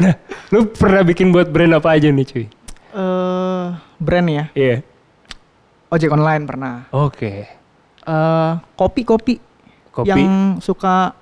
[0.00, 0.14] Nah,
[0.48, 2.44] lu pernah bikin buat brand apa aja nih, cuy?
[2.90, 3.66] Eh,
[4.00, 4.44] brand ya.
[4.52, 4.76] Iya.
[5.86, 6.74] Ojek online pernah.
[6.90, 7.44] Oke.
[8.00, 9.34] Eh, kopi kopi.
[9.90, 10.08] Kopi.
[10.08, 10.22] Yang
[10.64, 11.12] suka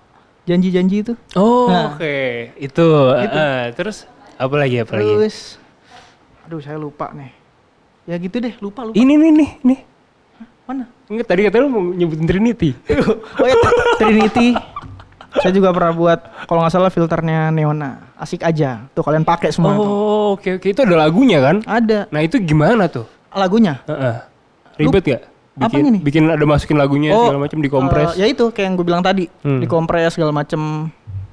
[0.44, 1.12] janji-janji itu.
[1.34, 1.98] Oh, Nah.
[1.98, 2.16] oke.
[2.54, 2.86] Itu.
[3.12, 5.02] eh, terus apa lagi apa lagi?
[5.04, 5.58] Terus,
[6.46, 7.34] aduh saya lupa nih.
[8.06, 8.94] Ya gitu deh, lupa lupa.
[8.94, 9.80] Ini nih nih nih.
[10.62, 10.84] Mana?
[11.08, 12.70] Enggak tadi kata lu mau nyebutin Trinity.
[13.40, 13.56] Oh ya,
[13.98, 14.54] Trinity.
[15.30, 18.14] Saya juga pernah buat kalau nggak salah filternya Neona.
[18.14, 18.88] Asik aja.
[18.90, 19.84] Tuh kalian pakai semua tuh.
[19.84, 21.60] Oh, oke oke itu ada lagunya kan?
[21.62, 23.04] Ada Nah, itu gimana tuh?
[23.30, 23.84] lagunya.
[23.84, 24.16] Heeh.
[24.78, 25.22] Ribet gak?
[25.58, 25.98] apa Bikin, ini?
[25.98, 28.14] bikin ada masukin lagunya segala macam dikompres.
[28.14, 29.58] eh, ya itu kayak yang gue bilang tadi, Hmm.
[29.58, 30.86] dikompres segala macem.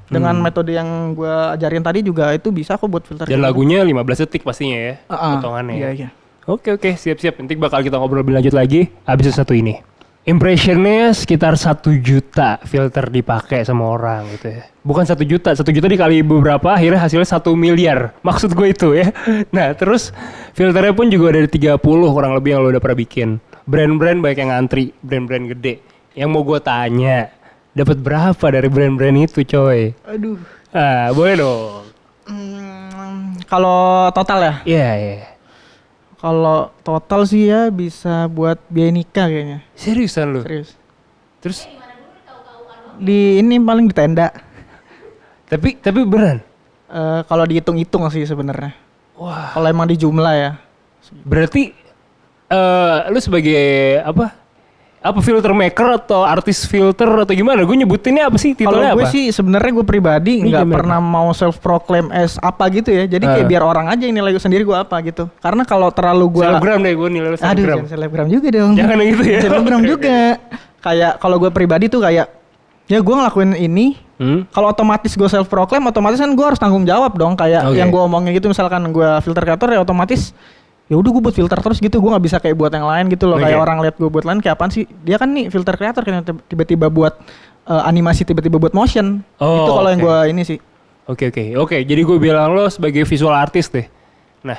[0.06, 3.26] Dengan metode yang gue ajarin tadi juga itu bisa kok buat filter.
[3.26, 3.46] Dan gitu.
[3.46, 4.94] lagunya 15 detik pastinya ya.
[5.06, 5.32] Ah, ah.
[5.38, 5.76] Potongannya.
[5.76, 6.10] Iya iya.
[6.46, 7.38] Oke oke siap-siap.
[7.38, 9.82] Nanti bakal kita ngobrol lebih lanjut lagi habis satu ini.
[10.26, 14.66] Impressionnya sekitar satu juta filter dipakai sama orang gitu ya.
[14.82, 18.10] Bukan satu juta, satu juta dikali beberapa akhirnya hasilnya satu miliar.
[18.26, 19.14] Maksud gue itu ya.
[19.54, 20.10] Nah terus
[20.58, 23.38] filternya pun juga dari 30 kurang lebih yang lo udah pernah bikin.
[23.70, 25.86] Brand-brand banyak yang ngantri, brand-brand gede.
[26.18, 27.30] Yang mau gue tanya,
[27.78, 29.94] dapat berapa dari brand-brand itu coy?
[30.10, 30.42] Aduh.
[30.74, 31.86] Ah boleh dong.
[32.26, 34.54] Hmm, kalau total ya?
[34.66, 35.35] Iya iya.
[36.26, 39.60] Kalau total sih ya bisa buat biaya nikah kayaknya.
[39.78, 40.42] Seriusan lu?
[40.42, 40.74] Serius.
[41.38, 41.70] Terus
[42.98, 44.34] Di ini paling di tenda.
[45.46, 46.42] tapi tapi beneran.
[46.90, 48.74] Eh, kalau dihitung-hitung sih sebenarnya.
[49.22, 49.54] Wah.
[49.54, 50.52] Kalau emang di jumlah ya.
[51.22, 51.70] Berarti
[52.50, 53.62] eh lu sebagai
[54.02, 54.34] apa?
[55.06, 57.62] Apa filter maker atau artis filter atau gimana?
[57.62, 58.52] Gue nyebutinnya apa sih?
[58.52, 59.14] Kalau Titelnya gue apa?
[59.14, 63.06] sih sebenarnya gue pribadi nggak pernah mau self proclaim as apa gitu ya.
[63.06, 63.50] Jadi kayak Ah.
[63.50, 65.30] biar orang aja yang nilai gue sendiri gue apa gitu.
[65.38, 67.78] Karena kalau terlalu gue Selebgram deh gue nilai lu Aduh, selebgram.
[67.78, 68.72] jangan selebgram juga dong.
[68.74, 69.40] Jangan gitu ya.
[69.40, 70.18] Selebgram juga.
[70.82, 72.26] Kayak kalau gue pribadi tuh kayak
[72.86, 74.48] ya gue ngelakuin ini Hmm?
[74.48, 77.76] kalau otomatis gue self proclaim otomatis kan gue harus tanggung jawab dong kayak Oke.
[77.76, 80.32] yang gue omongin gitu misalkan gue filter kreator ya otomatis
[80.86, 83.26] ya udah gue buat filter terus gitu gue nggak bisa kayak buat yang lain gitu
[83.26, 83.50] loh Oke.
[83.50, 86.22] kayak orang lihat gue buat lain kayak apaan sih dia kan nih filter kreator kan
[86.46, 87.18] tiba-tiba buat
[87.66, 90.06] eh, animasi tiba-tiba buat motion Oh, itu kalau yang oke.
[90.06, 90.60] gue ini sih
[91.06, 91.78] Oke oke oke.
[91.86, 93.86] Jadi gue bilang lo sebagai visual artist deh.
[94.42, 94.58] Nah,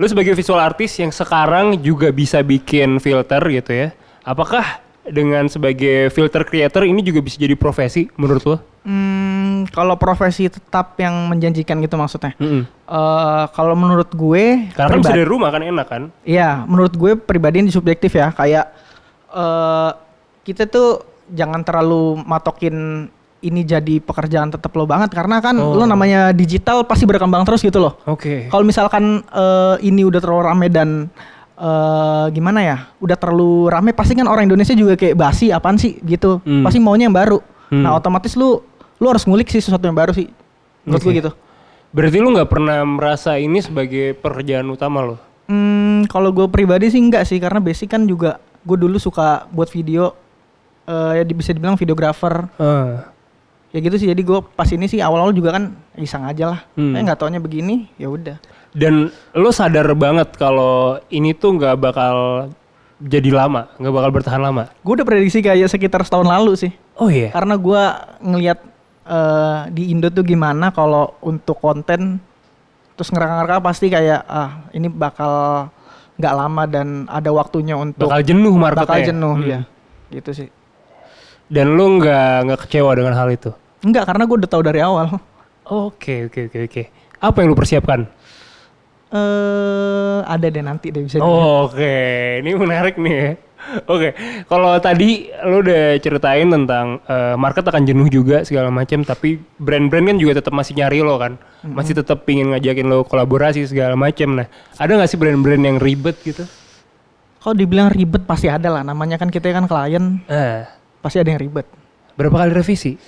[0.00, 3.88] lo sebagai visual artist yang sekarang juga bisa bikin filter gitu ya.
[4.24, 8.56] Apakah dengan sebagai filter creator ini juga bisa jadi profesi menurut lo?
[8.84, 12.68] Hmm, kalau profesi tetap yang menjanjikan gitu maksudnya Mm-mm.
[12.84, 16.02] Eh, kalau menurut gue Karena kan bisa dari rumah kan enak kan?
[16.20, 18.28] Iya, menurut gue pribadi ini subjektif ya.
[18.30, 18.72] Kayak
[19.30, 19.90] eh
[20.44, 23.08] kita tuh jangan terlalu matokin
[23.40, 25.72] ini jadi pekerjaan tetap lo banget karena kan Oh.
[25.74, 27.96] lo namanya digital pasti berkembang terus gitu loh.
[28.04, 28.48] Oke.
[28.48, 31.08] Kalau misalkan eh, ini udah terlalu rame dan
[31.54, 35.98] eh gimana ya, udah terlalu rame pasti kan orang Indonesia juga kayak basi apaan sih
[36.02, 36.42] gitu.
[36.42, 36.62] Hmm.
[36.62, 37.38] Pasti maunya yang baru.
[37.70, 37.82] Hmm.
[37.82, 38.58] Nah otomatis lu
[38.94, 40.26] lu harus ngulik sih sesuatu yang baru sih.
[40.82, 41.18] Menurut gue Oke.
[41.18, 41.30] gitu.
[41.90, 45.16] Berarti lu nggak pernah merasa ini sebagai pekerjaan utama lo?
[45.46, 49.68] Hmm, kalau gue pribadi sih enggak sih karena basic kan juga gue dulu suka buat
[49.68, 50.16] video
[50.84, 53.08] eh ya bisa dibilang videografer Ah.
[53.68, 56.92] ya gitu sih jadi gue pas ini sih awal-awal juga kan iseng aja lah Hmm.
[56.92, 58.36] eh nggak taunya begini ya udah
[58.74, 62.16] Dan lo sadar banget kalau ini tuh nggak bakal
[62.96, 64.66] jadi lama, nggak bakal bertahan lama.
[64.76, 67.30] gue udah prediksi kayak sekitar setahun lalu sih Oh iya.
[67.30, 67.82] karena gue
[68.20, 68.58] ngelihat
[69.04, 72.18] eh di Indo tuh gimana kalau untuk konten
[72.92, 75.66] terus ngerangka-ngerangka pasti kayak ah ini bakal
[76.14, 78.86] nggak lama dan ada waktunya untuk Bakal jenuh marketnya.
[78.86, 79.44] bakal jenuh Hmm.
[79.44, 79.60] ya
[80.10, 80.48] gitu sih
[81.44, 83.50] Dan lo nggak nggak kecewa dengan hal itu.
[83.80, 85.18] enggak karena gue udah tahu dari awal
[85.64, 86.82] Oke oke oke oke.
[87.18, 88.04] Apa yang lo persiapkan?
[89.14, 91.18] Eh ada deh nanti deh bisa.
[91.18, 91.94] Oh, Oke,
[92.42, 93.30] ini menarik nih ya.
[93.88, 94.12] Oke,
[94.44, 100.12] kalau tadi lo udah ceritain tentang eh, market akan jenuh juga segala macam, tapi brand-brand
[100.12, 104.36] kan juga tetap masih nyari lo kan, masih tetap pingin ngajakin lo kolaborasi segala macam.
[104.36, 104.46] Nah,
[104.76, 106.44] ada nggak sih brand-brand yang ribet gitu?
[107.40, 108.84] Kalau dibilang ribet pasti ada lah.
[108.84, 110.68] Namanya kan kita kan klien, Ah,
[111.00, 111.64] pasti ada yang ribet.
[112.14, 113.00] berapa kali revisi?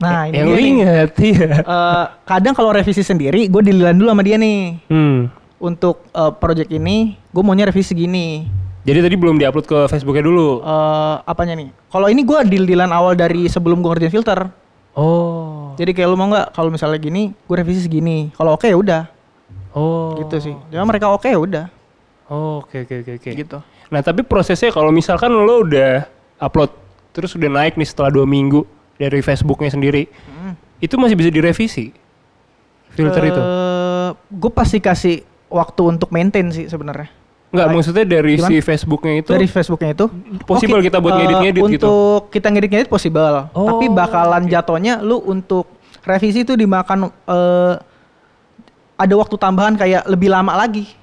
[0.00, 0.64] Nah ini yang nih.
[0.64, 1.50] inget, iya.
[1.60, 4.80] Eh, kadang kalau revisi sendiri, gue dililan dulu sama dia nih.
[4.88, 5.28] Hmm.
[5.60, 8.48] Untuk eh, project ini, gue maunya revisi gini.
[8.80, 10.64] Jadi tadi belum diupload ke Facebooknya dulu.
[10.64, 11.68] Eh, apanya nih?
[11.86, 14.48] Kalau ini gue deal-dealan awal dari sebelum gue ngerjain filter.
[14.90, 16.50] Oh, Jadi kayak lu mau nggak?
[16.50, 18.34] Kalau misalnya gini, gue revisi segini.
[18.34, 19.02] Kalau oke ya udah,
[19.70, 20.54] oh, gitu sih.
[20.66, 21.66] Cuma mereka oke ya udah,
[22.26, 23.30] Oh, Oke oke oke oke.
[23.30, 23.58] gitu.
[23.90, 26.06] Nah tapi prosesnya kalau misalkan lo udah
[26.38, 26.70] upload
[27.10, 28.62] terus udah naik nih setelah dua minggu
[29.00, 30.52] dari Facebooknya sendiri, Hmm.
[30.76, 31.96] itu masih bisa direvisi
[32.90, 33.40] filter itu?
[34.28, 35.16] Gue pasti kasih
[35.48, 37.08] waktu untuk maintain sih sebenarnya.
[37.50, 37.74] Enggak, baik.
[37.74, 38.46] maksudnya dari Gimana?
[38.46, 40.06] si Facebooknya itu dari Facebooknya itu
[40.46, 41.88] possible Oke, kita buat eh, ngedit-ngedit gitu?
[41.90, 45.66] Untuk kita ngedit-ngedit possible, Oh, tapi bakalan jatuhnya lu untuk
[46.00, 47.74] revisi itu dimakan eh,
[48.94, 50.94] ada waktu tambahan kayak lebih lama lagi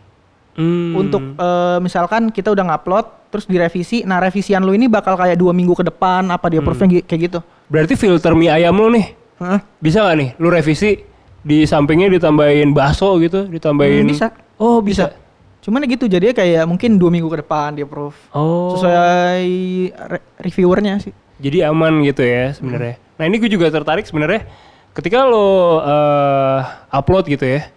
[0.55, 0.95] Hmm.
[0.95, 5.51] untuk eh, misalkan kita udah ngupload terus direvisi, nah revisian lu ini bakal kayak dua
[5.51, 7.03] minggu ke depan apa dia approve Hmm.
[7.03, 7.39] kayak gitu.
[7.67, 9.60] Berarti filter mie ayam lo nih, Hah?
[9.77, 10.30] bisa nggak nih?
[10.38, 11.03] Lu revisi
[11.41, 14.03] di sampingnya ditambahin bakso gitu, ditambahin?
[14.03, 14.27] Hmm, bisa.
[14.56, 15.12] Oh bisa.
[15.60, 18.71] Cuman ya gitu jadinya kayak mungkin dua minggu ke depan dia approve Oh.
[18.73, 19.43] sesuai
[20.08, 21.12] re- reviewernya sih.
[21.38, 22.97] jadi aman gitu ya sebenarnya.
[23.13, 24.47] Nah ini gue juga tertarik sebenarnya
[24.91, 25.45] ketika lo
[25.80, 27.67] eh, upload gitu ya,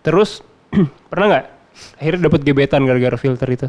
[0.00, 0.42] terus
[1.08, 1.44] pernah nggak
[1.96, 3.68] akhirnya dapat gebetan gara-gara filter itu?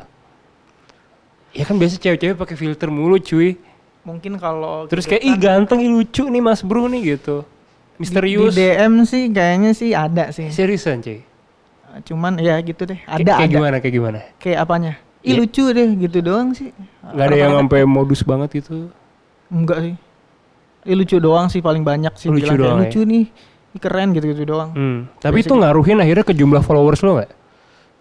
[1.54, 3.56] Ya kan biasa cewek-cewek pakai filter mulu cuy.
[4.04, 7.48] Mungkin kalau Terus kayak ih ganteng, ih lucu nih Mas Bro nih gitu.
[7.96, 8.52] Misterius.
[8.52, 10.52] Di, di DM sih kayaknya sih ada sih.
[10.52, 11.24] Seriusan cuy.
[12.04, 13.00] Cuman ya gitu deh.
[13.06, 13.54] Ada kayak ada.
[13.54, 14.20] gimana kayak gimana?
[14.38, 14.94] Kayak apanya?
[15.24, 15.40] Ih Iya.
[15.40, 16.76] lucu deh gitu doang sih.
[17.02, 18.92] Gak ada yang sampai modus banget gitu.
[19.48, 19.96] Enggak sih.
[20.84, 22.84] Ih lucu doang sih paling banyak sih Lucu bilang kayak doang ya.
[22.90, 23.24] lucu nih.
[23.74, 24.70] Ih, keren gitu-gitu doang.
[24.76, 25.00] Hmm.
[25.18, 27.32] Tapi itu ngaruhin akhirnya ke jumlah followers lo nggak?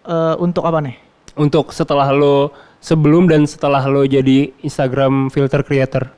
[0.03, 0.95] Eh, untuk apa nih?
[1.33, 2.51] Untuk setelah lo
[2.83, 6.11] sebelum dan setelah lo jadi Instagram filter creator.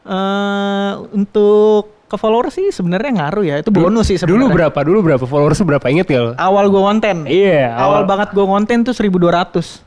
[0.00, 3.54] eh untuk ke follower sih sebenarnya ngaruh ya.
[3.60, 4.54] Itu bonus sih Dulu sebenarnya.
[4.56, 4.78] berapa?
[4.80, 5.86] Dulu berapa followers berapa?
[5.86, 6.32] Ingat lo?
[6.34, 7.26] Awal gua konten.
[7.26, 9.82] Iya, Awal awal, banget gua konten tuh 1200.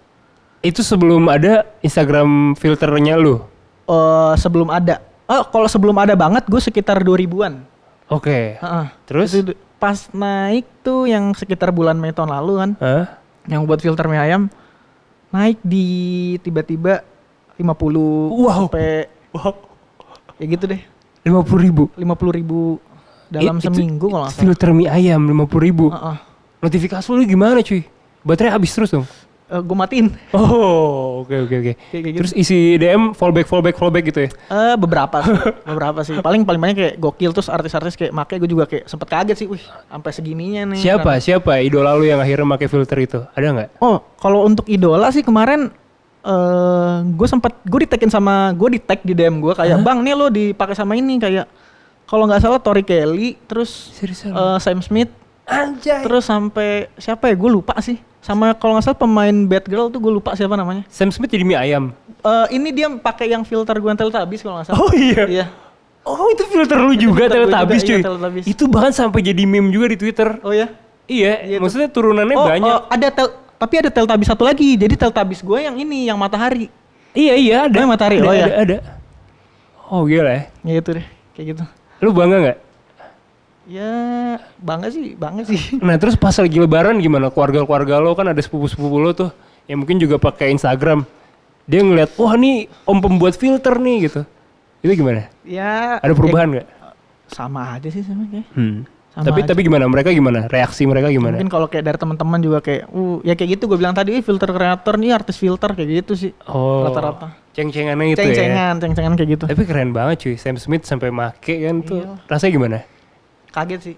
[0.64, 3.44] itu sebelum ada Instagram filternya lu.
[3.84, 5.04] Eh sebelum ada.
[5.24, 7.64] Oh, kalau sebelum ada banget gue sekitar 2000-an.
[8.08, 8.56] Oke.
[8.56, 8.86] Heeh.
[9.04, 9.32] Terus?
[9.34, 13.20] Itu pas naik tuh yang sekitar bulan Mei tahun lalu kan, Hah?
[13.44, 14.48] yang buat filter mie ayam
[15.34, 15.86] naik di
[16.40, 17.02] tiba-tiba
[17.58, 18.70] 50 Wow.
[18.70, 19.54] sampai Wow.
[20.38, 20.82] ya gitu deh.
[21.24, 21.84] Lima puluh ribu.
[21.96, 22.78] 50 ribu
[23.28, 24.44] dalam It- seminggu kalau nggak salah.
[24.46, 25.86] Filter mie ayam lima puluh ribu.
[25.90, 26.18] Heeh.
[26.62, 27.82] Notifikasi lu gimana cuy?
[28.22, 29.04] Baterai habis terus dong.
[29.54, 30.08] Eh, gue matiin.
[30.34, 31.74] Oh, oke oke oke.
[31.94, 32.18] Kayak gitu.
[32.26, 34.30] Terus isi DM fallback fallback fallback gitu ya?
[34.50, 35.34] Eh beberapa sih,
[35.70, 36.18] beberapa sih.
[36.18, 39.48] Paling paling banyak kayak gokil terus artis-artis kayak make gue juga kayak sempet kaget sih,
[39.48, 40.82] wih sampai segininya nih.
[40.82, 43.20] Siapa siapa idola lu yang akhirnya pakai filter itu?
[43.38, 43.70] Ada nggak?
[43.78, 45.70] Oh, kalau untuk idola sih kemarin
[46.24, 50.16] eh gue sempat gue ditekin sama gue di tag di DM gue kayak bang nih
[50.16, 51.52] lo dipakai sama ini kayak
[52.08, 55.12] kalau nggak salah Tori Kelly terus eh, Sam Smith
[55.44, 56.00] Anjay.
[56.00, 60.14] terus sampai siapa ya gue lupa sih sama kalau nggak salah pemain Batgirl tuh gue
[60.14, 61.92] lupa siapa namanya Sam Smith jadi mie ayam.
[62.18, 65.24] Eh ini dia pakai yang filter gue Teletubbies kalau nggak salah Oh iya.
[65.28, 65.46] iya
[66.02, 67.96] Oh itu filter lu juga gua Teletubbies juga, cuy.
[67.96, 68.46] iya, Teletubbies.
[68.46, 70.40] Itu bahkan sampai jadi meme juga di Twitter.
[70.40, 70.68] oh ya
[71.04, 71.62] Iya, Iya, itu.
[71.62, 72.74] maksudnya turunannya oh, banyak.
[72.74, 76.72] oh, ada tel tapi ada Teletubbies satu lagi jadi Teletubbies gue yang ini yang matahari
[77.12, 77.78] Iya iya ada.
[77.78, 78.18] Oh, matahari.
[78.18, 78.46] Ada, Oh, iya.
[78.48, 78.78] ada, ada.
[79.86, 80.44] Oh gila ya.
[80.64, 81.06] ya itu deh
[81.36, 81.64] kayak gitu
[82.00, 82.58] Lu bangga nggak?
[83.64, 83.92] Ya
[84.60, 85.60] bangga sih, bangga sih.
[85.86, 87.32] Nah terus pas lagi lebaran gimana?
[87.32, 89.32] Keluarga-keluarga lo kan ada sepupu-sepupu lo tuh
[89.72, 91.08] yang mungkin juga pakai Instagram.
[91.64, 94.22] Dia ngeliat, wah nih om pembuat filter nih gitu.
[94.84, 95.32] Itu gimana?
[95.48, 96.68] Ya Ada perubahan nggak?
[96.68, 96.92] ya,
[97.32, 98.52] sama aja sih sama kayak.
[98.52, 98.84] Hmm.
[99.16, 99.56] Sama Tapi aja.
[99.56, 99.86] tapi gimana?
[99.88, 100.40] Mereka gimana?
[100.52, 101.40] Reaksi mereka gimana?
[101.40, 104.26] Mungkin kalau kayak dari teman-teman juga kayak, uh, ya kayak gitu gue bilang tadi, "Ih,
[104.26, 106.32] filter kreator nih artis filter kayak gitu sih.
[106.52, 106.84] oh.
[106.90, 107.32] Rata-rata.
[107.54, 108.26] Ceng-cengannya itu ya.
[108.26, 109.46] Ceng-cengan, ceng-cengan kayak gitu.
[109.48, 110.36] Tapi keren banget cuy.
[110.36, 112.02] Sam Smith sampai make kan tuh.
[112.04, 112.26] Iya.
[112.28, 112.78] Rasanya gimana?
[113.54, 113.96] Kaget sih.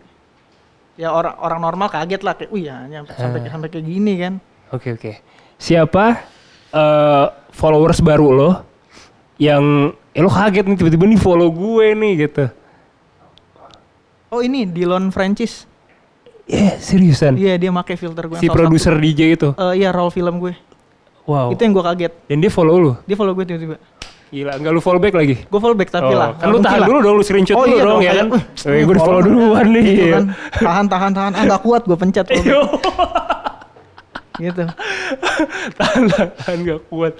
[0.95, 3.49] Ya orang orang normal kaget lah kayak, "Wih, ya nyampe- sampai Ah.
[3.49, 4.33] sampai kayak gini kan."
[4.69, 5.11] Oke oke.
[5.55, 6.05] Siapa
[6.69, 8.51] eh, followers baru lo
[9.37, 9.63] yang
[10.11, 12.45] eh, lo kaget nih tiba-tiba nih follow gue nih gitu?
[14.27, 15.63] Oh, ini Dylan Francis.
[16.45, 17.39] Eh seriusan?
[17.39, 18.37] Iya, dia pakai filter gue.
[18.37, 19.49] si produser DJ itu?
[19.73, 20.53] iya, roll film gue.
[21.25, 21.49] Wow.
[21.49, 22.13] Itu yang gue kaget.
[22.29, 22.91] Dan dia follow lu?
[23.03, 23.81] Dia follow gue tiba-tiba.
[24.35, 25.47] Gila, nggak lu follow back lagi?
[25.47, 26.35] Gue follow back tapi Oh, lah.
[26.35, 28.27] kan lu tahan dulu dong, lu screenshot Oh dulu iya dong, ya kan?
[28.27, 29.85] "Wih, Eh, gue di follow follow duluan nih.
[29.85, 30.11] Gitu iya.
[30.11, 30.23] kan.
[30.59, 31.31] Tahan, tahan, tahan.
[31.31, 32.25] Ah, nggak kuat gue pencet.
[32.27, 32.43] back.
[34.35, 34.63] gitu.
[35.79, 37.13] tahan, tahan, tahan, nggak kuat.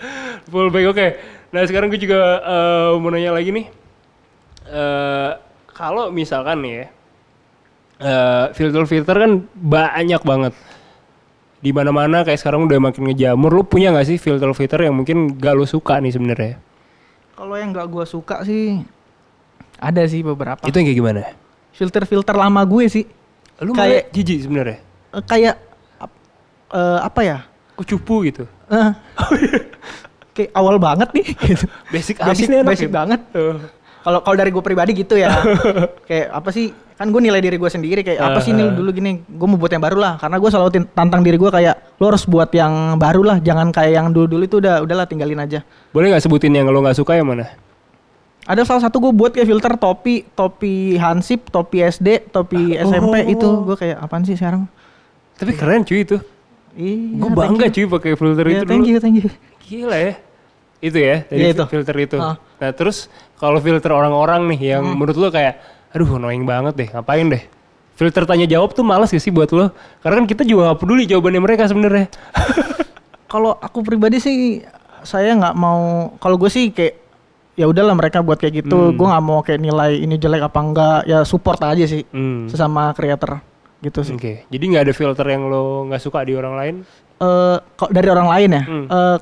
[0.46, 1.08] Follow back, oke.
[1.50, 3.66] Nah sekarang gue juga eh, mau nanya lagi nih.
[4.68, 5.30] Eh,
[5.72, 6.86] kalau misalkan nih ya,
[8.02, 10.52] eh, filter-filter kan banyak banget.
[11.64, 13.50] Di mana-mana kayak sekarang udah makin ngejamur.
[13.50, 16.60] Lu punya nggak sih filter-filter yang mungkin gak lu suka nih sebenarnya?
[17.36, 18.80] Kalau yang nggak gue suka sih
[19.76, 20.64] ada sih beberapa.
[20.64, 21.22] Itu yang kayak gimana?
[21.72, 23.04] Filter-filter lama gue sih.
[23.60, 24.80] Lu Kayak- jijik sebenarnya.
[25.12, 25.56] Eh, kayak
[26.72, 27.38] eh, apa ya?
[27.76, 28.44] Kok cupu gitu?
[28.72, 28.90] Eh,
[30.36, 31.26] kayak awal banget nih.
[31.36, 31.68] gitu.
[31.94, 32.96] Basic Basic, basic gitu.
[32.96, 33.20] banget.
[33.36, 33.60] Oh.
[34.06, 35.34] Kalau kalau dari gue pribadi gitu ya.
[36.10, 36.70] kayak apa sih?
[36.94, 38.72] Kan gue nilai diri gue sendiri kayak apa sih nih Ah.
[38.72, 39.26] dulu gini.
[39.26, 40.14] Gue mau buat yang baru lah.
[40.16, 43.38] Karena gue selalu tantang diri gue kayak lo harus buat yang baru lah.
[43.40, 45.66] Jangan kayak yang dulu-dulu itu udah udahlah tinggalin aja.
[45.90, 47.50] Boleh nggak sebutin yang lo nggak suka yang mana?
[48.46, 53.34] Ada salah satu gue buat kayak filter topi, topi Hansip, topi SD, topi SMP Oh.
[53.34, 54.70] itu gue kayak apaan sih sekarang?
[55.34, 56.22] Tapi keren cuy itu.
[56.72, 58.92] Iya, Gue bangga cuy pakai filter Iya, itu thank dulu.
[58.92, 59.28] you, thank you.
[59.60, 60.14] Gila ya.
[60.78, 61.64] Itu ya, dari Iya, itu.
[61.66, 62.18] filter itu.
[62.22, 62.38] Ah.
[62.56, 64.96] Nah terus kalau filter orang-orang nih yang Hmm.
[64.96, 65.60] menurut lo kayak,
[65.92, 67.44] aduh annoying banget deh, ngapain deh?
[67.94, 69.72] Filter tanya jawab tuh males gak sih buat lo?
[70.00, 72.08] Karena kan kita juga gak peduli jawabannya mereka sebenarnya.
[73.26, 74.64] Kalau aku pribadi sih
[75.02, 76.14] saya nggak mau.
[76.18, 76.96] Kalau gue sih kayak
[77.54, 78.92] ya udahlah mereka buat kayak gitu.
[78.92, 78.96] Hmm.
[78.96, 81.00] Gue nggak mau kayak nilai ini jelek apa enggak.
[81.06, 82.48] Ya support aja sih Hmm.
[82.48, 83.40] sesama creator
[83.80, 84.14] gitu sih.
[84.14, 86.76] Oke, jadi nggak ada filter yang lo nggak suka di orang lain?
[87.16, 88.64] Eh kok dari orang lain ya?
[88.64, 88.86] Hmm.
[88.86, 89.18] eh,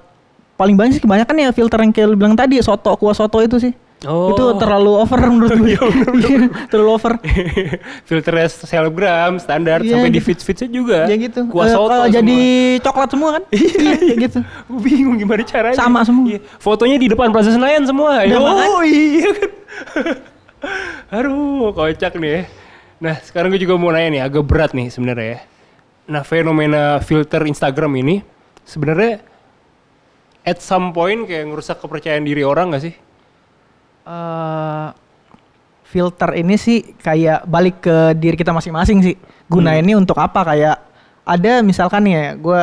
[0.54, 3.58] paling banyak sih kebanyakan ya filter yang kayak lu bilang tadi soto kuah soto itu
[3.58, 3.74] sih.
[4.04, 4.36] Oh.
[4.36, 5.80] Itu terlalu over menurut gue.
[5.80, 5.80] Iya,
[6.68, 7.24] terlalu over.
[8.08, 10.28] Filternya selebgram standar Iya, sampai di gitu.
[10.28, 11.00] feed feedsnya juga.
[11.08, 11.48] Ya gitu.
[11.48, 12.38] Kuah Eh, soto eh, jadi
[12.84, 13.44] coklat semua kan?
[13.56, 14.39] Iya, kayak gitu.
[14.44, 15.80] Gue bingung gimana caranya.
[15.80, 16.36] Sama semua.
[16.36, 16.39] Iya.
[16.60, 18.28] Fotonya di depan Plaza Senayan semua.
[18.28, 18.39] Nah,
[18.76, 19.50] oh iya kan.
[21.12, 22.32] Aduh, kocak nih.
[22.32, 22.42] ya.
[23.00, 25.39] Nah, sekarang gue juga mau nanya nih, agak berat nih sebenarnya ya.
[26.08, 28.16] Nah, fenomena filter Instagram ini
[28.63, 29.24] sebenarnya
[30.44, 32.96] at some point kayak ngerusak kepercayaan diri orang gak sih?
[34.04, 34.88] eh
[35.88, 39.16] filter ini sih kayak balik ke diri kita masing-masing sih.
[39.46, 40.42] Gunainnya untuk apa?
[40.42, 40.82] Kayak
[41.24, 42.62] ada misalkan ya, gue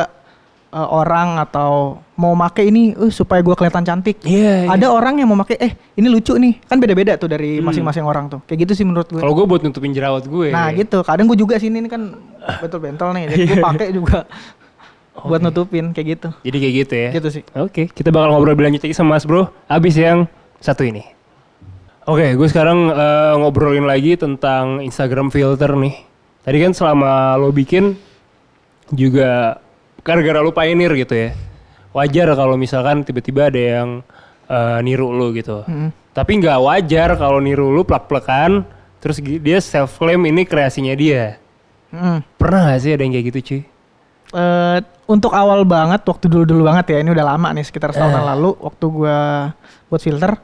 [0.71, 4.23] orang atau mau make ini uh, supaya gue kelihatan cantik.
[4.23, 6.63] Iya, Ada orang yang mau make, eh ini lucu nih.
[6.63, 8.39] Kan beda-beda tuh dari masing-masing orang tuh.
[8.47, 9.19] Kayak gitu sih menurut gue.
[9.19, 10.47] Kalau gue buat nutupin jerawat gue.
[10.51, 12.15] Nah gitu, kadang gue juga sini ini kan
[12.63, 13.31] betul bentol nih.
[13.31, 14.23] Jadi gue pakai juga
[15.25, 16.29] buat nutupin kayak gitu.
[16.41, 17.09] Jadi kayak gitu ya.
[17.13, 17.43] Gitu sih.
[17.57, 19.49] Oke, kita bakal ngobrol lebih lanjut lagi sama Mas Bro.
[19.69, 20.25] Abis yang
[20.61, 21.03] satu ini.
[22.09, 25.95] Oke, gue sekarang eh, ngobrolin lagi tentang Instagram filter nih.
[26.41, 27.93] Tadi kan selama lo bikin
[28.89, 29.61] juga
[30.01, 31.29] gara-gara lo pioneer gitu ya.
[31.93, 33.89] Wajar kalau misalkan tiba-tiba ada yang
[34.49, 35.61] eh, niru lo gitu.
[35.69, 35.93] Mm.
[36.11, 38.65] Tapi nggak wajar kalau niru lo plak-plakan
[38.97, 41.37] terus dia self claim ini kreasinya dia.
[41.93, 42.25] Mm.
[42.39, 43.61] Pernah gak sih ada yang kayak gitu cuy?
[44.31, 48.27] Eh, untuk awal banget waktu dulu-dulu banget ya ini udah lama nih sekitar setahunan Eh.
[48.31, 49.17] lalu waktu gua
[49.85, 50.39] buat filter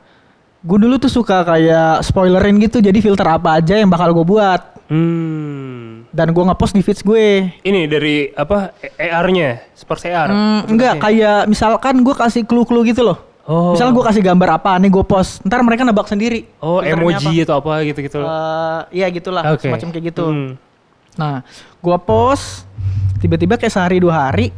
[0.60, 4.76] gue dulu tuh suka kayak spoilerin gitu jadi filter apa aja yang bakal gue buat
[4.88, 6.04] Hmm.
[6.10, 10.28] dan gua ngepost di feeds gue Ini dari apa AR-nya, Spurs AR.
[10.28, 13.71] Hmm, enggak kayak misalkan gue kasih clue-clue gitu loh Oh.
[13.71, 17.47] misal gue kasih gambar apa nih gue post ntar mereka nebak sendiri Oh, emoji apa.
[17.47, 18.19] atau apa gitu-gitu.
[18.19, 19.71] Eh, iya gitulah Oke.
[19.71, 20.50] semacam kayak gitu Hmm.
[21.15, 21.41] Nah,
[21.80, 22.66] gua post
[23.17, 24.54] tiba-tiba kayak sehari dua hari,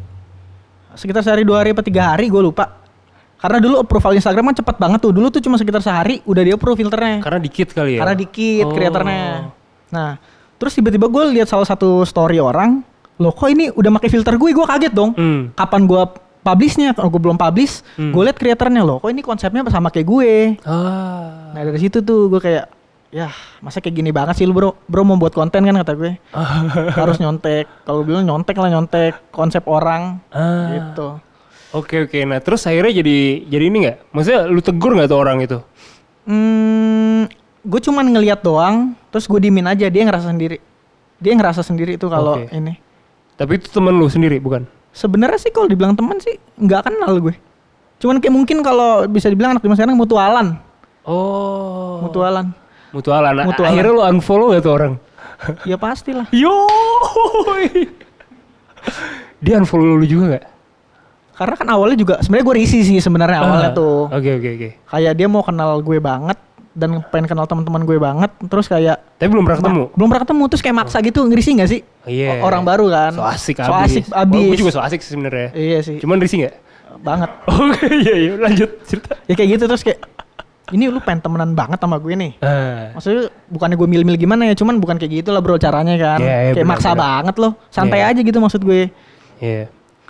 [0.94, 2.80] sekitar sehari dua hari apa tiga hari gue lupa.
[3.40, 5.16] Karena dulu approval Instagram kan cepet banget tuh.
[5.16, 7.24] Dulu tuh cuma sekitar sehari udah dia approve filternya.
[7.24, 8.00] Karena dikit kali ya.
[8.04, 8.76] Karena dikit Oh.
[8.76, 9.24] kreatornya.
[9.96, 10.12] Nah,
[10.60, 12.84] terus tiba-tiba gue lihat salah satu story orang,
[13.16, 15.16] loh kok ini udah pakai filter gue, gue kaget dong.
[15.16, 15.56] Hmm.
[15.56, 16.04] Kapan gue
[16.40, 16.92] publishnya?
[16.92, 18.12] Kalau gue belum publish, Hmm.
[18.12, 20.32] gue lihat kreatornya loh, kok ini konsepnya sama kayak gue.
[20.68, 21.56] Ah.
[21.56, 22.68] Nah dari situ tuh gue kayak,
[23.10, 26.14] ya masa kayak gini banget sih lu bro, bro mau buat konten kan kata gue.
[27.00, 30.70] harus nyontek kalau bilang nyontek lah nyontek konsep orang Ah.
[30.72, 31.18] gitu
[31.70, 32.18] Oke oke.
[32.24, 33.98] Nah terus akhirnya jadi jadi ini nggak?
[34.10, 35.58] Maksudnya lu tegur nggak tuh orang itu?
[36.26, 37.30] hmm,
[37.62, 40.58] gue cuman ngeliat doang terus gue dimin aja dia ngerasa sendiri
[41.18, 42.50] dia ngerasa sendiri itu kalau Oke.
[42.52, 42.78] ini
[43.34, 44.66] Tapi itu temen lu sendiri bukan?
[44.90, 47.34] sebenarnya sih kalau dibilang teman sih nggak kenal gue
[47.98, 50.48] cuman kayak mungkin kalau bisa dibilang anak zaman sekarang mutualan
[51.02, 52.02] Oh.
[52.04, 52.54] mutualan
[52.92, 53.34] Mutualan.
[53.44, 53.70] Mutualan.
[53.70, 54.94] Akhirnya lu unfollow gak tuh orang?
[55.64, 56.52] ya pastilah Yo.
[59.40, 60.46] Dia unfollow lu juga nggak?
[61.32, 63.74] karena kan awalnya juga sebenarnya gue risih sih sebenarnya awalnya Ah.
[63.74, 64.70] tuh Oke oke oke.
[64.86, 66.36] kayak dia mau kenal gue banget
[66.70, 69.84] dan pengen kenal teman-teman gue banget terus kayak Tapi belum pernah ketemu.
[69.90, 72.30] Belum pernah ketemu terus kayak maksa gitu ngerisi gak sih Iya.
[72.36, 74.04] O- orang baru kan So asik so abis.
[74.04, 75.48] asik abis gue juga so asik sih sebenarnya.
[75.56, 76.56] iya sih Cuman risih nggak?
[77.00, 79.16] banget Oke iya iya lanjut cerita.
[79.24, 80.00] ya kayak gitu terus kayak
[80.72, 82.94] ini lu pengen temenan banget sama gue nih Ah.
[82.94, 86.28] maksudnya bukannya gue milih-milih gimana ya cuman bukan kayak gitu lah bro caranya kan Iya,
[86.28, 87.02] iya, kayak benar, maksa benar.
[87.02, 88.10] banget loh santai Iya.
[88.10, 88.82] aja gitu maksud gue
[89.38, 89.64] Iya.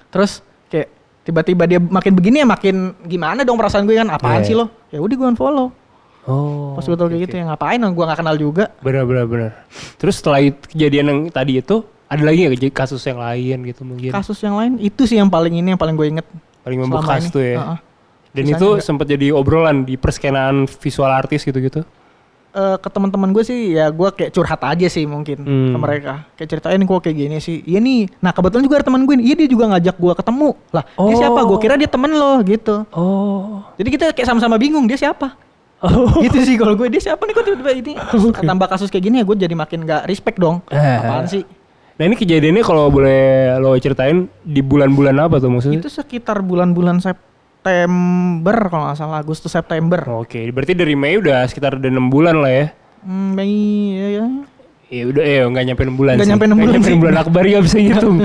[0.07, 0.31] terus
[0.65, 0.87] kayak
[1.21, 4.45] tiba-tiba dia makin begini ya makin gimana dong perasaan gue kan apaan Iya.
[4.45, 5.67] sih lo ya udah gue unfollow
[6.21, 6.73] Oh.
[6.73, 9.51] pas gue tau kayak gitu ya ngapain gue gak kenal juga Benar benar benar.
[9.95, 14.09] Terus setelah itu, kejadian yang tadi itu ada lagi kej- kasus yang lain gitu mungkin?
[14.09, 16.27] kasus yang lain itu sih yang paling ini yang paling gue inget
[16.59, 17.57] Paling membekas tuh ya.
[17.57, 17.77] Heeh.
[18.29, 21.81] Dan itu sempat jadi obrolan di perskenaan visual artis gitu-gitu.
[22.49, 25.69] eh, ke teman-teman gue sih ya gue kayak curhat aja sih mungkin Hmm.
[25.69, 29.05] ke mereka kayak ceritain kok kayak gini sih iya nih nah kebetulan juga ada teman
[29.05, 31.13] gue iya dia juga ngajak gue ketemu lah dia Oh.
[31.15, 33.61] siapa gue kira dia temen lo gitu Oh.
[33.75, 35.37] jadi kita kayak sama-sama bingung dia siapa
[35.77, 36.09] Oh.
[36.19, 37.93] gitu sih kalau gue dia siapa nih kok tiba-tiba ini
[38.49, 40.97] tambah kasus kayak gini ya gue jadi makin gak respect dong Eh.
[40.97, 41.45] apaan sih
[41.95, 43.21] Nah ini kejadiannya kalau boleh
[43.57, 45.77] lo ceritain di bulan-bulan apa tuh maksudnya?
[45.77, 46.97] itu sekitar bulan-bulan
[47.69, 52.35] September kalau nggak salah Agustus September Oke, berarti dari Mei udah sekitar udah enam bulan
[52.35, 52.65] lah ya.
[53.01, 53.53] hmm, Mei
[53.93, 54.25] ya, ya.
[54.89, 57.59] Ya udah, eh nggak nyampe enam bulan Nggak nyampe enam bulan nyampe bulan akbar ya
[57.59, 58.17] bisa hitung.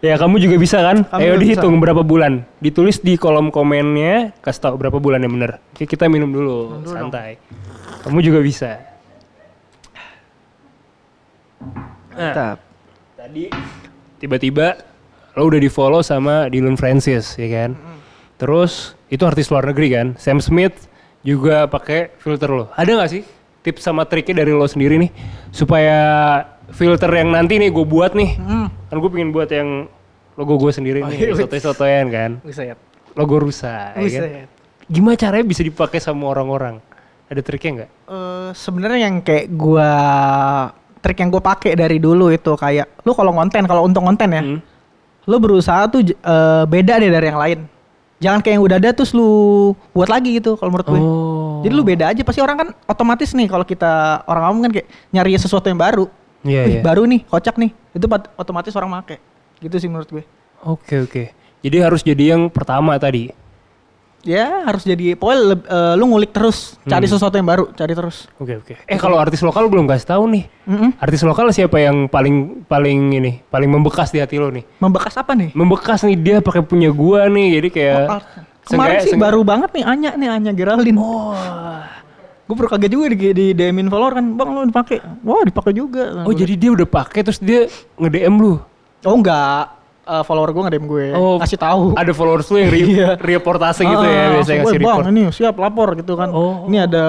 [0.00, 1.04] ya kamu juga bisa kan?
[1.04, 1.82] Kamu Ayo juga dihitung bisa.
[1.84, 2.32] berapa bulan.
[2.56, 5.60] Ditulis di kolom komennya, kasih tahu berapa bulan yang bener.
[5.70, 7.36] Oke, kita minum dulu, Minum dulu santai.
[8.00, 8.80] Kamu juga bisa.
[12.10, 12.58] Nah, Mantap.
[13.14, 13.44] tadi
[14.16, 14.80] tiba-tiba
[15.36, 17.70] lo udah di follow sama Dylan Francis ya kan
[18.40, 18.72] terus
[19.06, 20.88] itu artis luar negeri kan Sam Smith
[21.20, 23.22] juga pakai filter lo ada nggak sih
[23.60, 25.12] tips sama triknya dari lo sendiri nih
[25.50, 25.98] supaya
[26.70, 28.72] filter yang nanti nih gue buat nih Hmm.
[28.88, 29.84] kan gue pengen buat yang
[30.34, 31.36] logo gue sendiri Oh, nih iya.
[31.36, 32.78] soto-sotoyan kan Buset.
[33.12, 34.48] logo rusa ya kan?
[34.86, 36.80] Gimana caranya bisa dipakai sama orang-orang
[37.26, 37.90] Ada triknya nggak?
[38.08, 39.90] Eh, sebenarnya yang kayak gua
[40.98, 44.42] trik yang gue pakai dari dulu itu kayak lu kalau konten kalau untuk konten ya
[44.42, 44.58] Hmm.
[45.24, 47.58] lu berusaha tuh eh, beda deh dari yang lain
[48.20, 51.64] jangan kayak yang udah ada terus lu buat lagi gitu kalau menurut gue Oh.
[51.64, 54.88] jadi lu beda aja pasti orang kan otomatis nih kalau kita orang awam kan kayak
[55.10, 56.06] nyari sesuatu yang baru
[56.40, 56.80] Iya, Wih, iya.
[56.80, 58.06] baru nih kocak nih itu
[58.36, 59.20] otomatis orang make
[59.60, 60.24] gitu sih menurut gue
[60.60, 61.22] Oke oke.
[61.60, 63.32] Jadi harus jadi yang pertama tadi.
[64.22, 67.12] Ya harus jadi pokoknya leb- eh, lu ngulik terus cari Hmm.
[67.12, 68.74] sesuatu yang baru cari terus Oke oke.
[68.84, 70.44] Eh kalau artis lokal belum kasih tahu nih.
[70.64, 70.90] Mm-mm.
[70.96, 74.62] Artis lokal siapa yang paling paling ini paling membekas di hati lo nih?
[74.76, 77.48] membekas apa nih Membekas nih dia pakai punya gua nih.
[77.54, 78.22] Jadi kayak Oh,
[78.68, 80.94] Kemarin sih baru banget nih Anya nih Anya Geraldine.
[80.94, 81.34] Oh.
[82.44, 84.98] Gue baru kaget juga di, di DM-in follower kan, bang lo dipakai.
[85.22, 86.22] Wah dipakai juga.
[86.22, 87.66] Oh jadi dia udah pakai terus dia
[87.96, 88.58] nge-DM lu.
[89.00, 89.79] Oh enggak,
[90.10, 91.06] Eh, follower gue nggak DM gue.
[91.14, 91.94] Oh, Kasih tahu.
[91.94, 93.08] Ada followers lu yang re Iya.
[93.16, 95.06] reportase gitu ya Ah, biasanya langsung, ngasih "Weh, bang report.
[95.08, 96.28] ini siap lapor gitu kan.
[96.30, 96.66] Oh.
[96.66, 97.04] Ini ada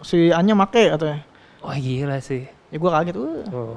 [0.00, 1.24] si Anya make katanya.
[1.60, 2.44] Wah gila sih.
[2.68, 3.16] Ya gue kaget.
[3.16, 3.40] Wah.
[3.50, 3.76] Oh.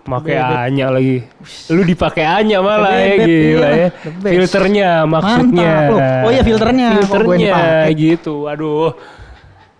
[0.00, 0.34] Pakai.
[0.66, 1.22] Anya lagi.
[1.68, 3.70] Lu dipakai Anya malah ya gila iya.
[3.76, 3.88] ya.
[4.18, 5.72] Filternya maksudnya.
[5.86, 6.24] Mantap.
[6.24, 6.88] Oh iya, filternya.
[6.98, 7.56] Filternya
[7.92, 8.34] gitu.
[8.44, 8.90] Aduh.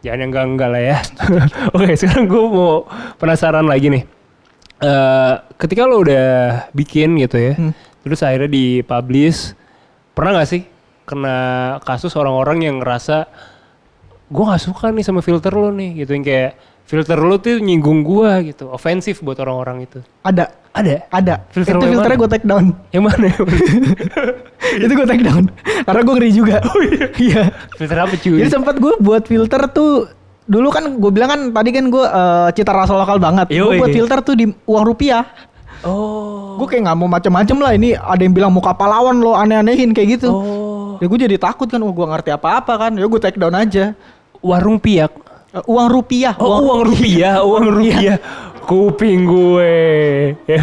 [0.00, 0.96] Jangan yang enggak-enggak lah ya.
[1.74, 4.04] Oke, sekarang gue mau penasaran lagi nih.
[4.78, 6.24] Eh ketika lo udah
[6.72, 7.72] bikin gitu ya, Hmm.
[8.00, 9.56] Terus akhirnya dipublish,
[10.16, 10.62] pernah nggak sih
[11.04, 11.38] kena
[11.82, 13.26] kasus orang-orang yang ngerasa
[14.30, 16.54] gue nggak suka nih sama filter lo nih gitu yang kayak
[16.90, 20.02] filter lo tuh nyinggung gua gitu, ofensif buat orang-orang itu.
[20.26, 21.06] Ada, Ada?
[21.14, 21.34] ada.
[21.54, 22.74] Filter itu filternya gue take down.
[22.90, 23.28] Yang mana?
[24.86, 25.44] itu gue take down.
[25.86, 26.56] Karena gue ngeri juga.
[26.66, 26.82] Oh
[27.30, 27.54] iya.
[27.78, 28.42] filter apa cuy?
[28.42, 30.10] Jadi sempat gue buat filter tuh
[30.50, 33.54] dulu kan gue bilang kan tadi kan gue eh, cita rasa lokal banget.
[33.54, 35.22] Gue buat filter tuh di uang rupiah.
[35.84, 36.56] Oh.
[36.56, 40.20] Gue kayak nggak mau macem-macem lah ini ada yang bilang muka pahlawan lo aneh-anehin kayak
[40.20, 40.28] gitu.
[40.28, 41.00] Oh.
[41.00, 42.92] Ya gue jadi takut kan, wah gue ngerti apa-apa kan.
[42.94, 43.96] Ya gue take down aja.
[44.40, 45.12] Warung piak.
[45.50, 46.34] Eh, uang rupiah.
[46.38, 48.16] Oh, uang rupiah, uang rupiah.
[48.62, 49.74] Kuping gue.
[50.46, 50.62] Ya.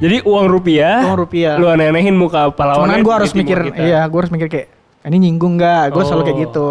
[0.00, 1.04] Jadi uang rupiah.
[1.04, 1.54] Uang rupiah.
[1.60, 2.88] Lu aneh-anehin muka pahlawan.
[2.88, 4.68] Cuman gue harus mikir, iya gue harus mikir kayak
[5.04, 5.92] ini nyinggung nggak?
[5.92, 6.44] Gue selalu kayak Oh.
[6.46, 6.66] gitu.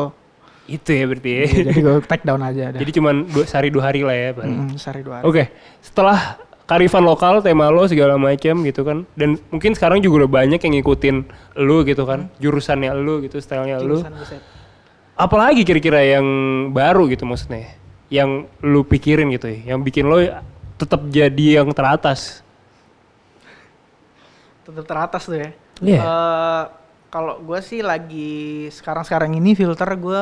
[0.71, 1.31] Itu ya berarti.
[1.31, 1.43] ya.
[1.67, 2.63] jadi gue take down aja.
[2.73, 2.79] Dah.
[2.79, 4.29] Jadi cuman dua, sehari dua hari lah ya.
[4.33, 4.55] paling.
[4.55, 5.25] Mm, sehari dua hari.
[5.27, 5.43] Oke,
[5.83, 6.19] setelah
[6.72, 10.80] karifan lokal, tema lo segala macam gitu kan, dan mungkin sekarang juga udah banyak yang
[10.80, 11.15] ngikutin
[11.59, 14.39] lu gitu kan, jurusannya lu gitu, stylenya buset.
[15.19, 16.24] Apalagi kira-kira yang
[16.72, 17.76] baru gitu maksudnya,
[18.07, 20.24] yang lu pikirin gitu ya, yang bikin lo
[20.80, 22.39] tetap jadi yang teratas.
[24.63, 25.49] tetap teratas tuh ya.
[25.84, 25.99] Iya.
[25.99, 26.63] Eh,
[27.11, 30.22] kalau gue sih lagi sekarang-sekarang ini filter gue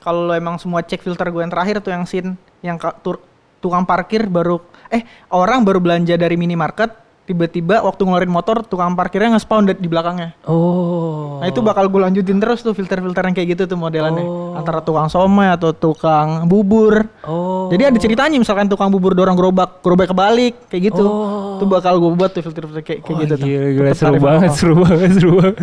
[0.00, 2.32] kalau lo emang semua cek filter gue yang terakhir tuh yang sin
[2.64, 3.20] yang tur-
[3.58, 5.04] tukang parkir baru eh
[5.34, 10.32] orang baru belanja dari minimarket tiba-tiba waktu ngeluarin motor tukang parkirnya nge-spawn di di belakangnya.
[10.48, 11.36] Oh.
[11.44, 14.24] Nah itu bakal gue lanjutin terus tuh filter-filter yang kayak gitu tuh modelannya.
[14.24, 14.56] Oh.
[14.56, 17.04] Antara tukang somai atau tukang bubur.
[17.28, 17.68] Oh.
[17.68, 21.04] Jadi ada ceritanya misalkan tukang bubur dorong gerobak, gerobak kebalik kayak gitu.
[21.04, 21.60] Oh.
[21.60, 23.44] Tuh bakal gue buat tuh filter-filter kayak, kayak Wah, gitu tuh.
[23.44, 24.56] Gila, gila, Tetep seru banget, lokal.
[24.56, 25.56] seru banget, seru banget.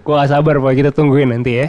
[0.00, 1.68] Gua gak sabar Pak, kita tungguin nanti ya.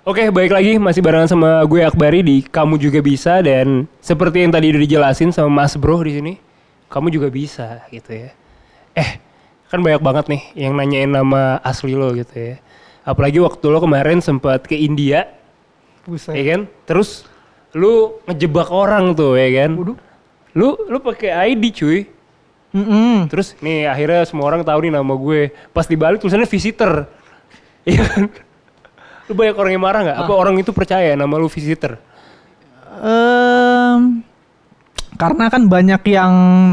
[0.00, 4.48] Oke, baik lagi masih barengan sama gue Akbari di Kamu Juga Bisa dan seperti yang
[4.48, 6.32] tadi udah dijelasin sama Mas Bro di sini,
[6.88, 8.32] kamu juga bisa gitu ya.
[8.96, 9.20] Eh,
[9.68, 12.56] kan banyak banget nih yang nanyain nama asli lo gitu ya.
[13.04, 15.28] Apalagi waktu lo kemarin sempat ke India,
[16.08, 16.32] Buset.
[16.32, 16.60] ya kan?
[16.88, 17.28] Terus
[17.76, 19.76] lu ngejebak orang tuh ya kan?
[19.76, 20.00] Waduh.
[20.56, 22.08] Lu lu pakai ID cuy.
[22.72, 23.28] Mm-mm.
[23.28, 25.52] Terus nih akhirnya semua orang tahu nih nama gue.
[25.76, 27.04] Pas dibalik tulisannya visitor.
[27.84, 28.24] Iya kan?
[29.30, 30.18] Lu banyak orang yang marah nggak?
[30.26, 32.02] Apa orang itu percaya nama lu visitor?
[32.98, 34.26] Em,
[35.14, 36.32] karena kan banyak yang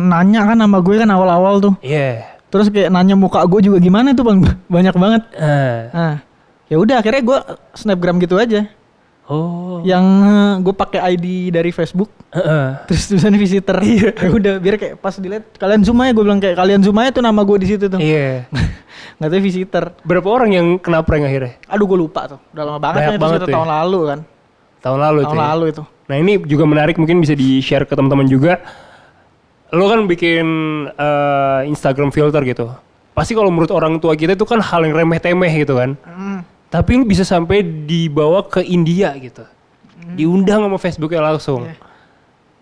[0.09, 1.77] nanya kan nama gue kan awal-awal tuh.
[1.85, 2.25] Iya.
[2.49, 4.41] Terus kayak nanya muka gue juga gimana tuh bang?
[4.75, 5.21] Banyak banget.
[5.37, 5.79] Ah.
[5.93, 6.15] Nah,
[6.65, 7.39] ya udah akhirnya gue
[7.77, 8.65] snapgram gitu aja.
[9.27, 9.83] Oh.
[9.83, 12.07] Yang eh, gue pakai ID dari Facebook.
[12.31, 12.87] Heeh.
[12.87, 13.77] Terus tulisannya visitor.
[13.83, 14.11] Iya.
[14.23, 17.11] ya udah biar kayak pas dilihat kalian zoom aja gue bilang kayak kalian zoom aja
[17.19, 17.99] tuh nama gue di situ tuh.
[17.99, 18.47] Iya.
[19.19, 19.85] Nggak tahu visitor.
[20.07, 21.59] Berapa orang yang kena prank akhirnya?
[21.67, 22.39] Aduh gue lupa tuh.
[22.55, 23.55] Udah lama banget Banyak kan itu banget tuh ya.
[23.59, 24.19] tahun lalu kan.
[24.77, 25.37] Tahun lalu tahun tuh.
[25.37, 25.47] ya?
[25.51, 25.83] lalu itu.
[26.07, 28.63] Nah ini juga menarik mungkin bisa di share ke teman-teman juga.
[29.75, 30.47] Lo kan bikin
[30.87, 32.71] eh, Instagram filter gitu.
[33.11, 35.97] Pasti kalau menurut orang tua kita itu kan hal yang remeh-temeh gitu kan.
[36.05, 36.26] Hmm.
[36.67, 39.43] Tapi lu bisa sampai dibawa ke India gitu.
[40.13, 41.63] Diundang sama Facebooknya langsung.
[41.63, 41.75] Iya.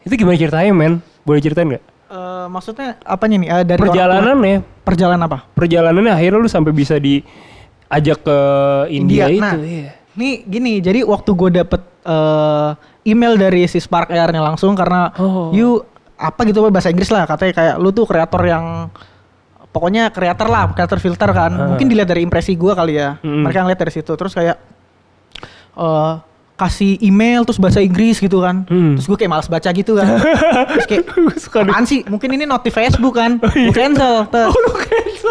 [0.06, 0.94] Itu gimana ceritanya men?
[1.26, 1.84] Boleh ceritain nggak?
[2.06, 3.50] Eh, maksudnya apanya nih?
[3.50, 3.94] Eh, dari orang tua?
[3.98, 5.38] Perjalanannya, Perjalanan apa?
[5.52, 8.38] perjalanannya akhirnya lu sampai bisa diajak ke
[8.90, 9.42] India, itu.
[9.42, 9.90] Nah, Iya.
[10.16, 12.70] Nih gini, jadi waktu gue dapet eh,
[13.04, 15.50] email dari si Spark Air-nya langsung karena Oh.
[15.52, 15.82] you
[16.16, 18.88] apa gitu bahasa Inggris lah katanya kayak lu tuh kreator yang
[19.76, 21.52] pokoknya kreator lah, kreator filter kan.
[21.52, 21.68] Ah.
[21.76, 23.20] Mungkin dilihat dari impresi gue kali ya.
[23.20, 23.44] Mm.
[23.44, 24.56] Mereka ngeliat dari situ terus kayak
[25.76, 26.14] eh
[26.56, 28.64] kasih email terus bahasa Inggris gitu kan.
[28.72, 28.96] Hmm.
[28.96, 30.08] Terus gue kayak malas baca gitu kan.
[30.72, 31.04] terus kayak
[31.68, 32.08] apaan sih?
[32.08, 33.44] Mungkin ini notif Facebook kan.
[33.44, 34.24] Gue cancel.
[34.32, 34.56] Terus.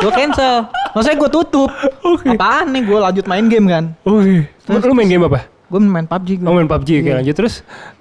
[0.04, 0.68] Gue cancel.
[0.92, 1.72] Maksudnya gue tutup.
[2.04, 2.28] Oke.
[2.28, 2.84] Apaan nih?
[2.84, 3.84] Gue lanjut main game kan.
[4.04, 4.52] Oke.
[4.68, 5.48] Terus- Lu main game apa?
[5.72, 6.46] Gue main PUBG gue.
[6.46, 7.16] Oh main PUBG oke Iya.
[7.16, 7.54] lanjut terus.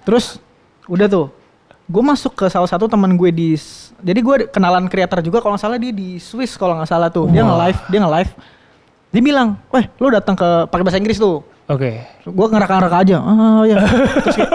[0.04, 0.26] Terus
[0.92, 1.28] udah tuh.
[1.88, 3.56] Gue masuk ke salah satu teman gue di
[4.04, 7.32] jadi gue kenalan kreator juga kalau nggak salah dia di Swiss kalau nggak salah tuh.
[7.32, 7.56] Dia Wah.
[7.56, 8.32] nge-live, dia nge-live.
[9.14, 11.42] Dia bilang, "Weh, lu datang ke pakai bahasa Inggris tuh."
[11.72, 12.04] Oke.
[12.28, 13.18] Gue ngerak-ngerak aja.
[13.24, 13.80] Ah ya.
[14.28, 14.52] Terus kayak,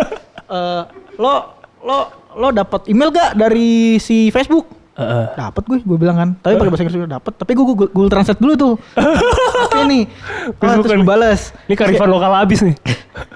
[0.53, 0.83] "Eh,
[1.17, 1.33] lo
[1.81, 1.99] lo
[2.39, 4.69] lo dapat email gak dari si Facebook?
[4.99, 5.27] Heeh.
[5.39, 6.31] Dapat gue, gue bilang kan.
[6.43, 7.33] Tapi pakai bahasa Inggris juga dapat.
[7.39, 8.75] Tapi gue Google, Google Translate dulu tuh.
[9.71, 10.05] Oke nih.
[10.11, 11.41] Ah, Facebook terus gue balas.
[11.71, 12.75] Ini karifan lokal habis nih.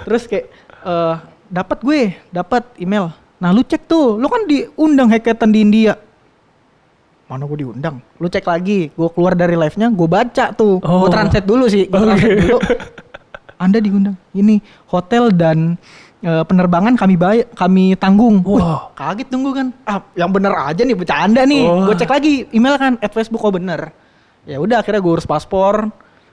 [0.02, 0.46] Terus kayak
[0.82, 1.14] eh
[1.46, 2.00] dapat gue,
[2.34, 3.14] dapat email.
[3.42, 5.98] Nah, lu cek tuh, lu kan diundang hackathon di India.
[7.26, 7.98] Mana gue diundang?
[8.22, 10.78] Lu cek lagi, gue keluar dari live-nya, gue baca tuh.
[10.78, 11.02] Oh.
[11.02, 12.58] Gue translate dulu sih, gue translate dulu.
[13.58, 14.14] Anda diundang.
[14.30, 15.74] Ini hotel dan
[16.22, 18.46] eh, penerbangan kami bayar, kami tanggung.
[18.46, 18.94] Wih, Wah.
[18.94, 19.74] kaget tunggu kan.
[19.90, 21.66] Ah, yang bener aja nih bercanda nih.
[21.66, 21.90] Oh.
[21.90, 23.90] Gue cek lagi email kan, at Facebook oh bener.
[24.46, 25.90] Ya udah akhirnya gue urus paspor,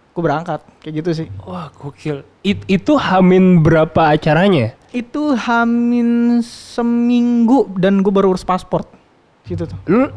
[0.09, 1.27] gue berangkat kayak gitu sih.
[1.41, 2.25] Wah gokil.
[2.41, 4.73] It- itu hamin berapa acaranya?
[4.89, 8.89] itu hamin seminggu dan gue baru urus paspor
[9.45, 10.09] gitu tuh Lu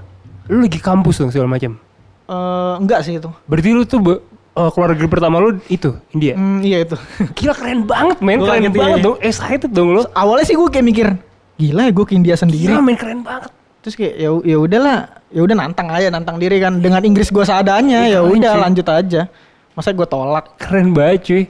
[0.49, 1.77] lu lagi kampus dong segala macam.
[2.25, 6.35] Eh enggak sih itu Berarti lu tuh be- eh, keluarga pertama lu itu India.
[6.35, 6.97] Hmm, iya itu
[7.37, 9.05] Gila keren banget men, Gua keren banget iya.
[9.05, 9.17] dong.
[9.21, 10.03] Excited dong lu.
[10.13, 11.07] awalnya sih gue kayak mikir
[11.55, 13.53] gila ya gue ke India sendiri Gila men keren banget.
[13.79, 14.97] terus kayak ya ya udahlah
[15.29, 18.87] ya udah nantang aja nantang diri kan dengan Inggris gue seadanya Iya, ya udah lanjut
[18.87, 19.29] aja
[19.73, 21.43] masa gue tolak Keren banget cuy.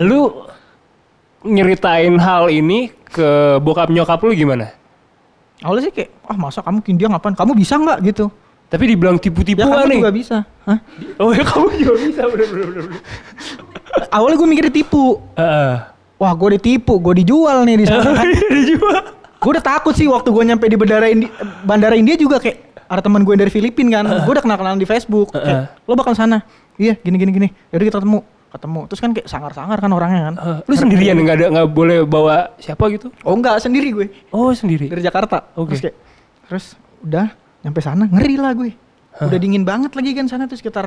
[0.00, 0.46] Lu
[1.42, 4.76] nyeritain hal ini ke bokap nyokap lu gimana?
[5.60, 8.32] awalnya sih kayak ah masa kamu ke India ngapain kamu bisa nggak gitu
[8.64, 9.98] Tapi dibilang ya tipu-tipuan kamu nih.
[10.00, 10.78] juga bisa Hah?
[11.20, 12.82] Oh ya kamu juga bisa bener bener bener.
[12.88, 13.00] bener.
[14.16, 15.72] awalnya gue mikir ditipu Heeh.
[16.16, 18.24] wah gue ditipu gue dijual nih di sana kan
[18.56, 19.00] Dijual.
[19.36, 21.28] gue udah takut sih waktu gue nyampe di bandara Indi
[21.60, 22.56] bandara India juga kayak
[22.88, 26.16] ada teman gue dari Filipina kan gue udah kenal kenalan di Facebook kayak lo bakal
[26.16, 26.40] sana
[26.80, 28.18] iya gini gini gini yaudah kita ketemu
[28.50, 31.68] ketemu terus kan kayak sangar sangar kan orangnya kan Eh, lu sendirian nggak ada nggak
[31.70, 33.12] boleh bawa siapa gitu?
[33.20, 34.88] oh enggak sendiri gue Oh sendiri.
[34.88, 35.70] dari Jakarta Oke.
[35.70, 35.96] terus kayak
[36.46, 36.64] terus
[37.00, 38.72] udah nyampe sana ngeri lah gue
[39.12, 40.86] udah dingin banget lagi kan sana tuh sekitar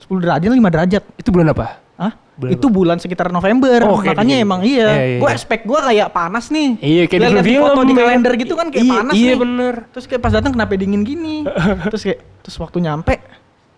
[0.00, 1.76] 10 derajat 5 derajat Itu bulan apa?
[1.94, 2.12] Hah?
[2.32, 4.46] Bulan itu bulan sekitar November Oh, kayak makanya dingin.
[4.48, 5.36] emang iya, Iya, iya, gue iya.
[5.36, 7.98] expect gue kayak panas nih Iya kayak Lihat-lihat di foto di ya.
[8.00, 9.36] kalender gitu kan kayak Iya, panas Iya nih.
[9.36, 9.74] bener.
[9.92, 11.36] Terus kayak pas datang kenapa dingin gini?
[11.92, 13.14] terus kayak terus waktu nyampe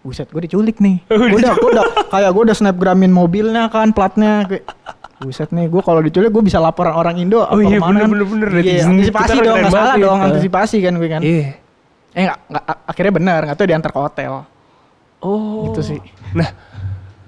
[0.02, 0.98] buset gue diculik nih.
[1.30, 4.66] gue udah gue udah kayak gue udah snapgramin mobilnya kan platnya kayak
[5.18, 8.02] buset nih gue kalau diculik gue bisa laporan orang Indo Oh apa iya, ke mana
[8.02, 8.10] kan.
[8.10, 8.62] bener, bener, bener.
[8.66, 10.26] Iya, antisipasi dong nggak salah dong nih.
[10.28, 11.20] antisipasi kan gue kan.
[11.22, 11.46] Iya.
[12.12, 12.38] Eh nggak
[12.84, 14.32] akhirnya benar nggak tuh diantar ke hotel.
[15.22, 15.70] Oh.
[15.70, 15.98] Gitu sih.
[16.34, 16.50] Nah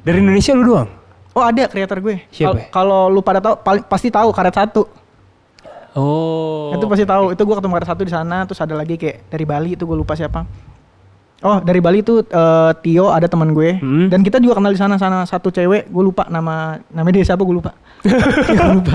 [0.02, 0.90] dari Indonesia lu doang?
[1.30, 2.26] Oh ada kreator gue.
[2.28, 2.66] Siapa Kal- ya?
[2.68, 4.82] Kalau lu pada tahu paling- pasti tahu karet satu.
[5.94, 6.74] Oh.
[6.74, 7.30] Itu pasti tahu.
[7.30, 8.42] Itu gue ketemu karet satu di sana.
[8.42, 10.42] Terus ada lagi kayak dari Bali itu gue lupa siapa.
[11.44, 13.76] Oh dari Bali itu eh, Tio ada teman gue.
[13.76, 14.08] Hmm.
[14.08, 15.86] Dan kita juga kenal di sana sana satu cewek.
[15.86, 17.76] Gue lupa nama namanya dia siapa gue lupa.
[18.04, 18.94] Gue lupa.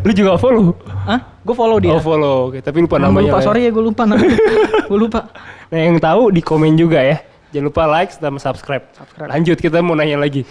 [0.00, 0.74] Lu juga follow?
[1.04, 1.20] Hah?
[1.40, 1.90] Gue follow dia.
[1.90, 2.50] Oh follow.
[2.50, 2.58] Oke.
[2.58, 3.30] Tapi lupa Nah, namanya.
[3.30, 3.44] lupa ya.
[3.44, 4.34] sorry ya gue lupa namanya.
[4.90, 5.20] gue lupa.
[5.68, 7.18] Nah yang tahu di komen juga ya.
[7.50, 8.82] Jangan lupa like sama subscribe.
[8.92, 9.26] Subscribe.
[9.28, 10.42] Lanjut kita mau nanya lagi.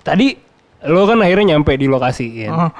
[0.00, 0.34] Tadi
[0.84, 2.50] lo kan akhirnya nyampe di lokasi ya.
[2.50, 2.70] Oh.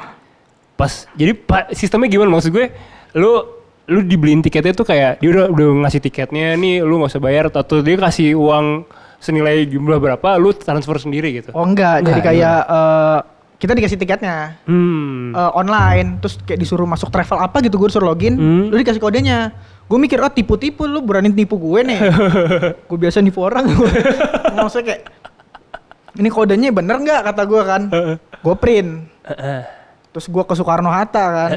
[0.74, 2.66] Pas jadi pa- sistemnya gimana maksud gue?
[3.14, 3.46] Lu
[3.84, 7.44] lu dibeliin tiketnya tuh kayak dia udah udah ngasih tiketnya nih lu nggak usah bayar.
[7.52, 8.88] Atau dia kasih uang
[9.20, 11.50] senilai jumlah berapa lu transfer sendiri gitu.
[11.56, 13.18] Oh enggak, jadi Enggak, kayak eh,
[13.60, 14.36] kita dikasih tiketnya.
[14.64, 15.32] Hmm.
[15.36, 16.20] eh, online.
[16.24, 18.34] Terus kayak disuruh masuk travel apa gitu gue disuruh login.
[18.36, 18.64] Hmm.
[18.72, 19.52] lu dikasih kodenya.
[19.84, 22.00] Gue mikir oh tipu-tipu lu berani tipu gue nih.
[22.88, 23.68] Gue biasa nipu orang.
[24.56, 25.02] Maksudnya kayak
[26.16, 27.20] ini kodenya bener nggak?
[27.20, 27.82] kata gue kan.
[28.40, 29.04] Gue print.
[30.16, 31.50] Terus gue ke Soekarno Hatta kan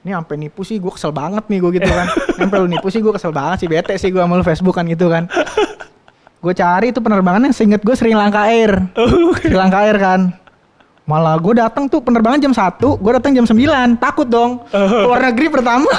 [0.00, 2.08] ini sampai nipu sih gue kesel banget nih gue gitu kan.
[2.40, 4.88] Sampai lu nipu sih gue kesel banget sih bete sih gue sama lu Facebook kan
[4.88, 5.28] gitu kan.
[6.40, 8.80] Gue cari itu penerbangannya seinget gue Sri Lanka Air.
[9.44, 10.20] Sri Lanka Air kan.
[11.04, 14.64] Malah gue datang tuh penerbangan jam 1 gue datang jam 9 takut dong.
[14.72, 15.90] Keluar negeri pertama.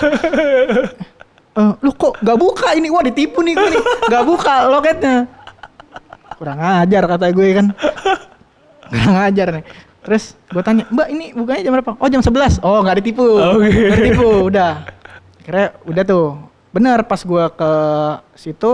[1.51, 2.87] Eh, lu kok gak buka ini?
[2.87, 3.83] Wah ditipu nih gue nih.
[4.07, 5.27] Gak buka loketnya.
[6.39, 7.67] Kurang ajar kata gue kan.
[8.87, 12.79] Kurang ajar nih terus gue tanya mbak ini bukanya jam berapa oh jam 11 oh
[12.81, 13.69] nggak ditipu Oke.
[13.69, 14.71] nggak ditipu udah
[15.39, 16.27] kira udah tuh
[16.71, 17.71] bener pas gue ke
[18.33, 18.71] situ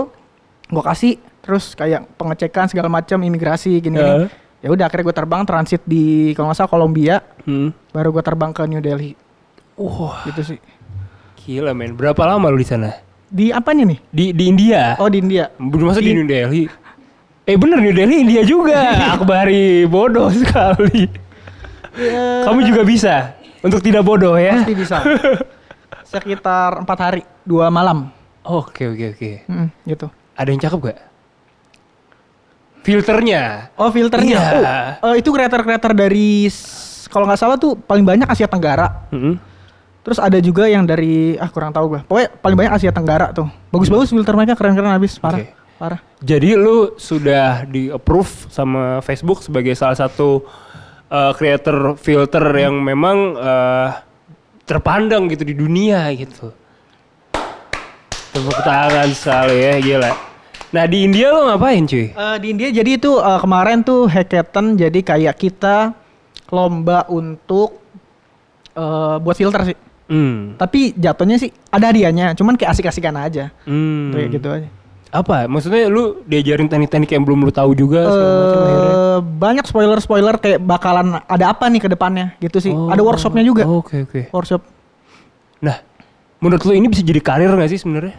[0.66, 4.28] gue kasih terus kayak pengecekan segala macam imigrasi gini gini Heeh.
[4.60, 7.72] ya udah akhirnya gue terbang transit di kalau nggak salah Kolombia Hmm.
[7.90, 9.16] baru gue terbang ke New Delhi
[9.74, 10.60] Wah, gitu sih
[11.38, 11.94] gila men.
[11.94, 12.92] Berapa lama lu di sana?
[13.24, 14.96] di apanya nih Di di India.
[14.96, 16.64] oh di India Belum masuk di Di- New Delhi.
[17.48, 18.76] Eh bener New Delhi India juga.
[19.16, 21.08] Akbari bodoh sekali.
[21.96, 23.32] Ya, Kamu juga bisa.
[23.64, 24.60] Untuk tidak bodoh ya.
[24.60, 25.00] Pasti bisa.
[26.12, 28.12] Sekitar empat hari, dua malam.
[28.44, 29.30] Oke oke oke.
[29.48, 30.12] Hmm, gitu.
[30.36, 30.98] Ada yang cakep gak?
[32.84, 33.72] Filternya.
[33.80, 34.40] Oh filternya.
[34.40, 34.68] Iya.
[35.00, 36.48] Oh, eh, itu kreator-kreator dari
[37.08, 39.08] kalau nggak salah tuh paling banyak Asia Tenggara.
[39.08, 39.40] Mm-mm.
[40.04, 42.00] Terus ada juga yang dari ah kurang tahu gue.
[42.08, 43.48] Pokoknya paling banyak Asia Tenggara tuh.
[43.72, 45.44] Bagus-bagus filter mereka keren-keren habis parah.
[45.44, 45.52] Oke.
[45.78, 46.02] Parah.
[46.18, 50.42] Jadi lu sudah di approve sama Facebook sebagai salah satu
[51.06, 53.88] uh, creator filter yang memang uh,
[54.68, 56.52] terpandang gitu di dunia gitu.
[58.34, 60.12] Tepuk tangan sekali ya gila.
[60.68, 62.12] Nah di India lo ngapain cuy?
[62.12, 65.96] Eh, di India jadi itu eh, kemarin tuh hackathon jadi kayak kita
[66.52, 67.80] lomba untuk
[68.76, 69.78] eh, buat filter sih.
[70.08, 70.56] Hmm.
[70.60, 73.48] Tapi jatuhnya sih ada hadiahnya, cuman kayak asik-asikan aja.
[73.64, 74.12] Hmm.
[74.12, 74.68] Kayak gitu aja.
[75.08, 75.48] Apa?
[75.48, 78.60] Maksudnya lu diajarin teknik-teknik yang belum lu tahu juga segala macam?
[78.60, 82.72] Eh, banyak spoiler-spoiler kayak bakalan ada apa nih ke depannya gitu sih.
[82.72, 83.64] Ada workshopnya juga.
[83.64, 84.28] Oh, Oke oke.
[84.28, 84.60] Workshop.
[85.58, 85.80] Nah,
[86.38, 88.14] menurut lu ini bisa jadi karir gak sih sebenarnya?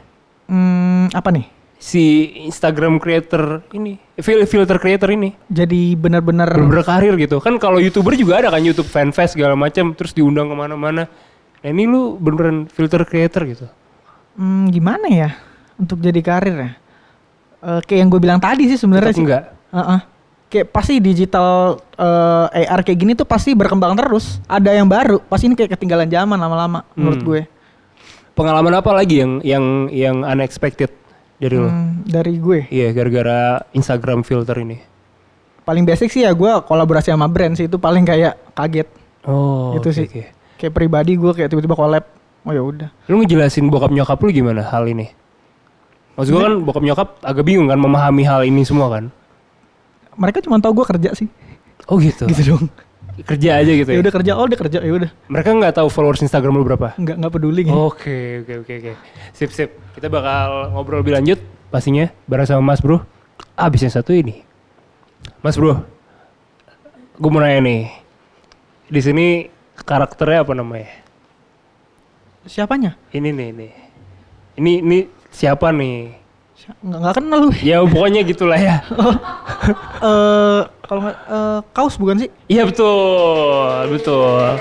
[0.49, 1.45] Hmm, apa nih?
[1.79, 2.03] Si
[2.43, 7.39] Instagram creator ini, fil- filter creator ini, Jadi benar-benar bener karir gitu.
[7.39, 11.07] Kan kalau youtuber juga ada kan YouTube fanfest segala macam, terus diundang ke mana-mana.
[11.59, 13.65] Nah ini lu beneran filter creator gitu.
[14.35, 15.29] hmm, gimana ya
[15.80, 16.71] untuk jadi karir ya?
[17.59, 19.23] Eh, kayak yang gue bilang tadi sih sebenarnya sih.
[19.23, 19.43] enggak.
[19.71, 19.99] Heeh.
[20.49, 24.43] Kayak pasti digital eh, AR kayak gini tuh pasti berkembang terus.
[24.45, 25.21] Ada yang baru.
[25.21, 27.27] Pasti ini kayak ketinggalan zaman lama-lama menurut Hmm.
[27.27, 27.41] gue.
[28.34, 30.89] Pengalaman apa lagi yang yang yang unexpected
[31.38, 31.67] dari lu?
[31.67, 32.67] Hmm, dari gue.
[32.67, 33.39] Iya, gara-gara
[33.71, 34.80] Instagram filter ini.
[35.61, 38.88] Paling basic sih ya gue kolaborasi sama brand sih itu paling kayak kaget.
[39.21, 40.07] Oh, Itu oke, sih.
[40.07, 40.23] oke.
[40.55, 42.07] Kayak pribadi gue kayak tiba-tiba collab.
[42.41, 42.89] Oh ya udah.
[43.05, 45.11] Lu ngejelasin bokap nyokap lu gimana hal ini?
[46.20, 49.07] Maksud gua kan bokap nyokap agak bingung kan memahami hal ini semua kan?
[50.20, 51.32] Mereka cuma tahu gue kerja sih.
[51.88, 52.28] Oh gitu.
[52.28, 52.67] Gitu dong.
[53.20, 54.03] Kerja aja gitu Ya ya.
[54.03, 55.11] udah kerja, oh udah kerja, ya udah.
[55.28, 56.91] Mereka nggak tahu followers Instagram lu berapa?
[56.95, 57.76] Nggak nggak peduli gitu.
[57.76, 58.91] Oke, oke, oke, oke.
[59.32, 59.70] Sip, sip.
[59.95, 61.39] Kita bakal ngobrol lebih lanjut
[61.72, 62.99] pastinya bareng sama Mas Bro.
[63.55, 64.43] Abis yang satu ini.
[65.39, 65.84] Mas Bro.
[67.15, 67.91] Gue mau nanya nih.
[68.88, 69.28] Di sini
[69.84, 70.88] karakternya apa namanya?
[72.43, 72.95] Siapanya?
[73.11, 73.72] Ini nih, nih.
[74.59, 74.97] Ini ini
[75.30, 76.15] siapa nih?
[76.80, 77.49] Nggak nggak kenal lu.
[77.59, 78.77] Ya pokoknya gitulah ya.
[79.99, 82.30] Eh kalau nggak eh, kaus bukan sih?
[82.47, 84.57] Iya betul, betul.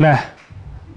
[0.00, 0.18] Nah,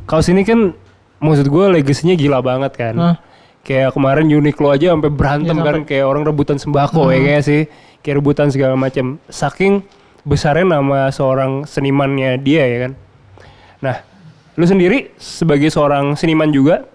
[0.07, 0.71] kaos ini kan
[1.19, 2.95] maksud gue legasinya gila banget kan.
[2.95, 3.15] Hah.
[3.61, 7.43] Kayak kemarin Uniqlo aja sampai berantem Iya, kan sampai- kayak orang rebutan sembako ya kayak
[7.43, 7.61] sih.
[7.99, 9.19] Kayak rebutan segala macam.
[9.27, 9.83] Saking
[10.23, 12.91] besarnya nama seorang senimannya dia ya kan.
[13.83, 13.95] Nah,
[14.55, 16.87] lu sendiri sebagai seorang seniman juga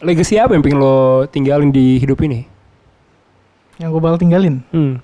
[0.00, 2.48] legasi apa yang pengen lo tinggalin di hidup ini?
[3.76, 4.64] Yang gue bakal tinggalin.
[4.72, 5.00] Hmm.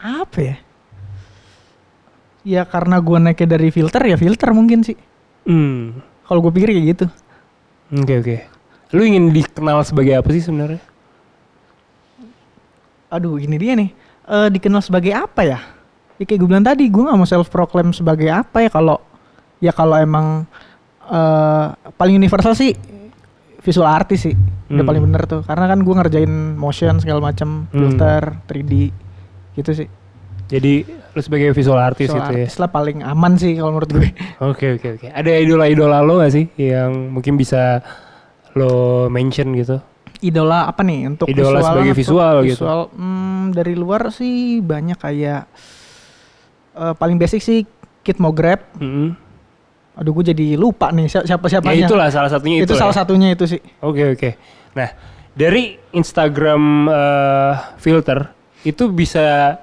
[0.00, 0.56] Apa ya?
[2.44, 4.96] Ya karena gue naiknya dari filter ya filter mungkin sih.
[5.44, 6.00] Hmm.
[6.24, 7.06] Kalau gue pikir kayak gitu.
[7.96, 8.36] Oke oke.
[8.96, 10.80] Lu ingin dikenal sebagai apa sih sebenarnya?
[13.08, 13.90] Aduh ini dia nih.
[14.28, 15.60] Eh dikenal sebagai apa ya?
[16.20, 19.00] Ya kayak gue bilang tadi, gue nggak mau self proclaim sebagai apa ya kalau
[19.60, 20.44] ya kalau emang
[21.08, 22.76] eh paling universal sih
[23.68, 24.34] visual artist sih.
[24.66, 24.88] Udah Hmm.
[24.88, 25.40] paling bener tuh.
[25.44, 27.76] Karena kan gue ngerjain motion segala macam, Hmm.
[27.76, 28.72] filter, 3D
[29.54, 29.88] gitu sih.
[30.48, 32.40] Jadi lu sebagai visual artist Visual gitu ya?
[32.42, 34.08] artist lah paling aman sih kalau menurut gue.
[34.40, 35.06] Oke oke oke.
[35.06, 37.84] Ada idola-idola lo gak sih yang mungkin bisa
[38.54, 38.72] lo
[39.06, 39.78] mention gitu?
[40.18, 42.66] idola apa nih untuk Idola sebagai untuk visual gitu.
[42.90, 45.46] hmm, dari luar sih banyak kayak
[46.74, 47.62] eh, paling basic sih
[48.02, 49.14] Kid Mograb Mm-mm.
[49.98, 52.64] Aduh gue jadi lupa nih siapa siapa Ya siapanya itulah salah satunya itu.
[52.64, 52.98] itu salah ya.
[52.98, 54.30] satunya itu sih Oke oke.
[54.72, 54.88] Nah
[55.32, 58.30] dari Instagram eh, filter
[58.60, 59.58] itu bisa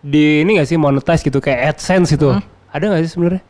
[0.00, 2.28] di ini gak sih monetize gitu kayak AdSense itu?
[2.30, 2.40] Hmm.
[2.68, 3.42] Ada gak sih sebenarnya?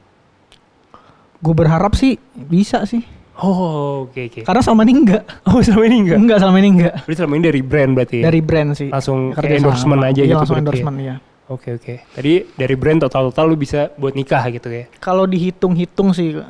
[1.36, 3.04] gue berharap sih bisa sih
[3.36, 4.40] Oh oke oke.
[4.42, 6.18] karena selama ini enggak Oh selama ini enggak?
[6.18, 8.24] enggak selama ini enggak Berarti selama ini dari brand berarti ya?
[8.24, 10.08] dari brand sih Langsung endorsement sama.
[10.08, 10.62] aja Iya, gitu langsung ya?
[10.62, 11.14] endorsement ya
[11.46, 11.94] Oke oke.
[12.08, 14.88] Tadi dari brand total-total lu bisa buat nikah gitu ya?
[14.96, 16.40] kalau dihitung-hitung sih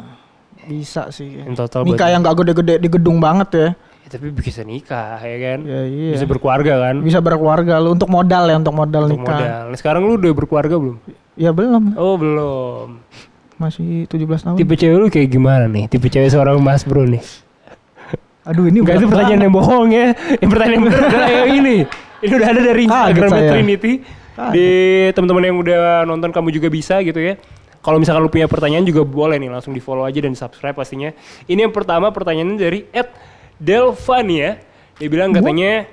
[0.64, 3.68] bisa sih Yang total buat nikah yang gak gede-gede di gedung banget ya
[4.04, 5.58] Ya, tapi bisa nikah ya kan?
[5.64, 7.00] ya iya Bisa berkeluarga kan?
[7.00, 9.62] bisa berkeluarga lu untuk modal ya untuk modal Untuk nikah modal.
[9.66, 10.96] Nah, sekarang lu udah berkeluarga belum?
[11.34, 12.86] ya belum Oh belum.
[13.54, 15.88] masih 17 tahun Tipe cewek lu kayak gimana nih?
[15.88, 17.24] Tipe cewek seorang mas bro nih?
[18.44, 20.06] aduh ini Enggak itu pertanyaan yang bohong ya.
[20.36, 21.76] Yang pertanyaan yang benar adalah yang ini.
[22.20, 23.30] Ini udah ada dari Instagram.
[23.50, 23.92] Trinity.
[24.34, 24.52] Kaget.
[24.52, 24.68] Di
[25.14, 27.38] teman-teman yang udah nonton kamu juga bisa gitu ya.
[27.84, 31.12] Kalau misalkan lu punya pertanyaan juga boleh nih langsung di follow aja dan subscribe pastinya.
[31.44, 33.12] Ini yang pertama pertanyaannya dari Ed
[33.60, 34.56] Delvania.
[34.96, 35.84] Dia bilang katanya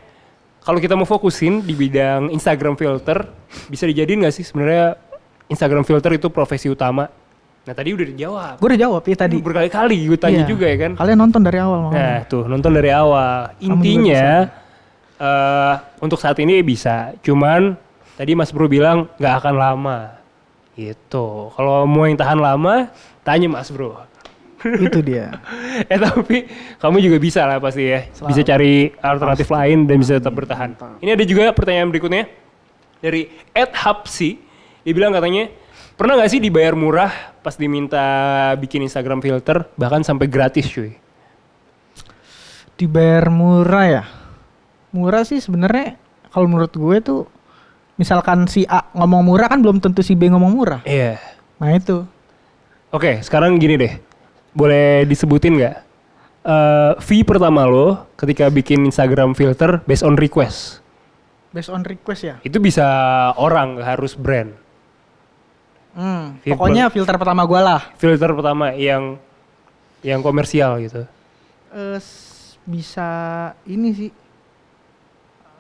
[0.62, 3.26] kalau kita mau fokusin di bidang Instagram filter
[3.68, 4.96] bisa dijadiin nggak sih sebenarnya
[5.50, 7.12] Instagram filter itu profesi utama?
[7.62, 8.54] Nah tadi udah dijawab.
[8.58, 9.38] Gue udah jawab ya tadi.
[9.38, 10.50] Berkali-kali gue tanya Iya.
[10.50, 10.92] juga ya kan.
[10.98, 11.92] Kalian nonton dari awal.
[11.92, 13.52] Nah tuh nonton dari awal.
[13.60, 14.48] Intinya
[15.20, 17.14] eh untuk saat ini bisa.
[17.20, 17.76] Cuman
[18.22, 19.98] tadi Mas Bro bilang nggak akan lama.
[20.78, 21.50] Gitu.
[21.58, 22.94] Kalau mau yang tahan lama,
[23.26, 23.98] tanya Mas Bro.
[24.86, 25.42] Itu dia.
[25.90, 26.46] eh tapi
[26.78, 28.06] kamu juga bisa lah pasti ya.
[28.14, 30.78] Bisa cari alternatif lain dan bisa tetap bertahan.
[31.02, 32.30] Ini ada juga pertanyaan berikutnya
[33.02, 33.26] dari
[33.58, 34.38] Ed Hapsi.
[34.86, 35.50] Dia bilang katanya
[35.98, 37.10] pernah nggak sih dibayar murah
[37.42, 38.06] pas diminta
[38.62, 40.94] bikin Instagram filter bahkan sampai gratis cuy.
[42.78, 44.04] Dibayar murah ya.
[44.94, 45.98] Murah sih sebenarnya
[46.30, 47.22] kalau menurut gue tuh
[48.02, 50.82] misalkan si A ngomong murah kan belum tentu si B ngomong murah.
[50.82, 51.22] Iya.
[51.56, 52.02] Nah itu.
[52.90, 53.94] Oke, sekarang gini deh.
[54.52, 55.76] Boleh disebutin nggak?
[56.42, 60.82] Eh, fee pertama lo ketika bikin Instagram filter based on request.
[61.54, 62.36] Based on request ya.
[62.42, 62.82] Itu bisa
[63.38, 64.58] orang, harus brand.
[65.92, 67.82] Hmm, pokoknya filter pertama gue lah.
[67.96, 69.20] Filter pertama yang
[70.02, 71.04] yang komersial gitu.
[71.70, 73.08] Eh, s- bisa
[73.64, 74.12] ini sih.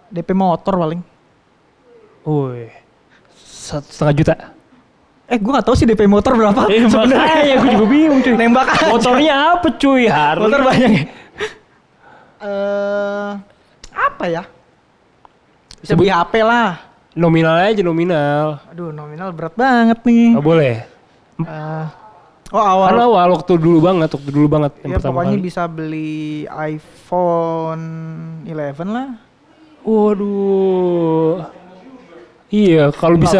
[0.09, 1.03] DP motor paling.
[2.21, 2.69] Woi,
[3.35, 4.33] satu setengah juta.
[5.25, 6.67] Eh gue gak tahu sih DP motor berapa.
[6.67, 8.35] Eh, makanya gue juga bingung cuy.
[8.35, 8.91] Nembak aja.
[8.91, 10.03] Motornya apa cuy?
[10.05, 10.43] Harley.
[10.43, 11.03] Motor banyak ya.
[12.41, 13.31] Eh,
[13.95, 14.43] apa ya?
[15.79, 16.83] Bisa Sebut- beli HP lah.
[17.11, 18.59] Nominal aja nominal.
[18.71, 20.35] Aduh nominal berat banget nih.
[20.35, 20.83] Oh, boleh.
[21.41, 21.85] Eh,
[22.51, 22.87] oh awal.
[22.91, 25.47] Kan awal waktu dulu banget, waktu dulu banget yang ya pertama pokoknya kali.
[25.47, 26.15] bisa beli
[26.47, 27.83] iPhone
[28.43, 29.09] 11 lah.
[29.81, 31.60] Waduh.
[32.51, 33.39] Iya, kalau bisa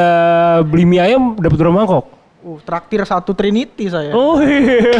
[0.64, 2.08] beli mie ayam dapat berapa mangkok?
[2.42, 4.16] Uh, traktir satu Trinity saya.
[4.16, 4.98] Oh iya.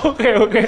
[0.00, 0.62] Oke oke,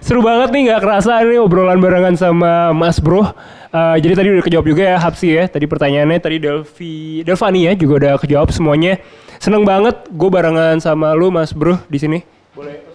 [0.00, 3.28] seru banget nih nggak kerasa ini obrolan barengan sama Mas Bro.
[3.72, 5.44] Eh, jadi tadi udah kejawab juga ya Hapsi ya.
[5.48, 9.00] Tadi pertanyaannya tadi Delvi, Delvani ya juga udah kejawab semuanya.
[9.36, 12.18] Seneng banget gue barengan sama lu Mas Bro di sini.
[12.56, 12.91] Boleh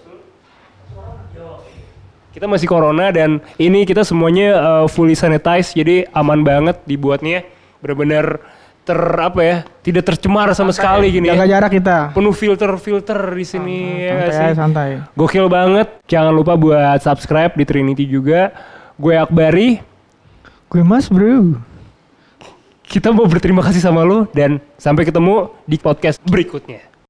[2.32, 7.42] kita masih corona dan ini kita semuanya uh, fully sanitize jadi aman banget dibuatnya
[7.80, 8.42] benar-benar
[8.88, 11.60] ter apa ya tidak tercemar sama sekali gini Jaga ya.
[11.60, 11.96] jarak kita.
[12.16, 14.56] penuh filter-filter di sini ya Santai aja, sih?
[14.56, 14.88] santai.
[15.12, 15.88] Gokil banget.
[16.08, 18.48] Jangan lupa buat subscribe di Trinity juga.
[18.96, 19.84] Gue Akbari.
[20.72, 21.60] Gue mas bro.
[22.88, 26.80] Kita mau berterima kasih sama lo dan sampai ketemu di podcast berikutnya.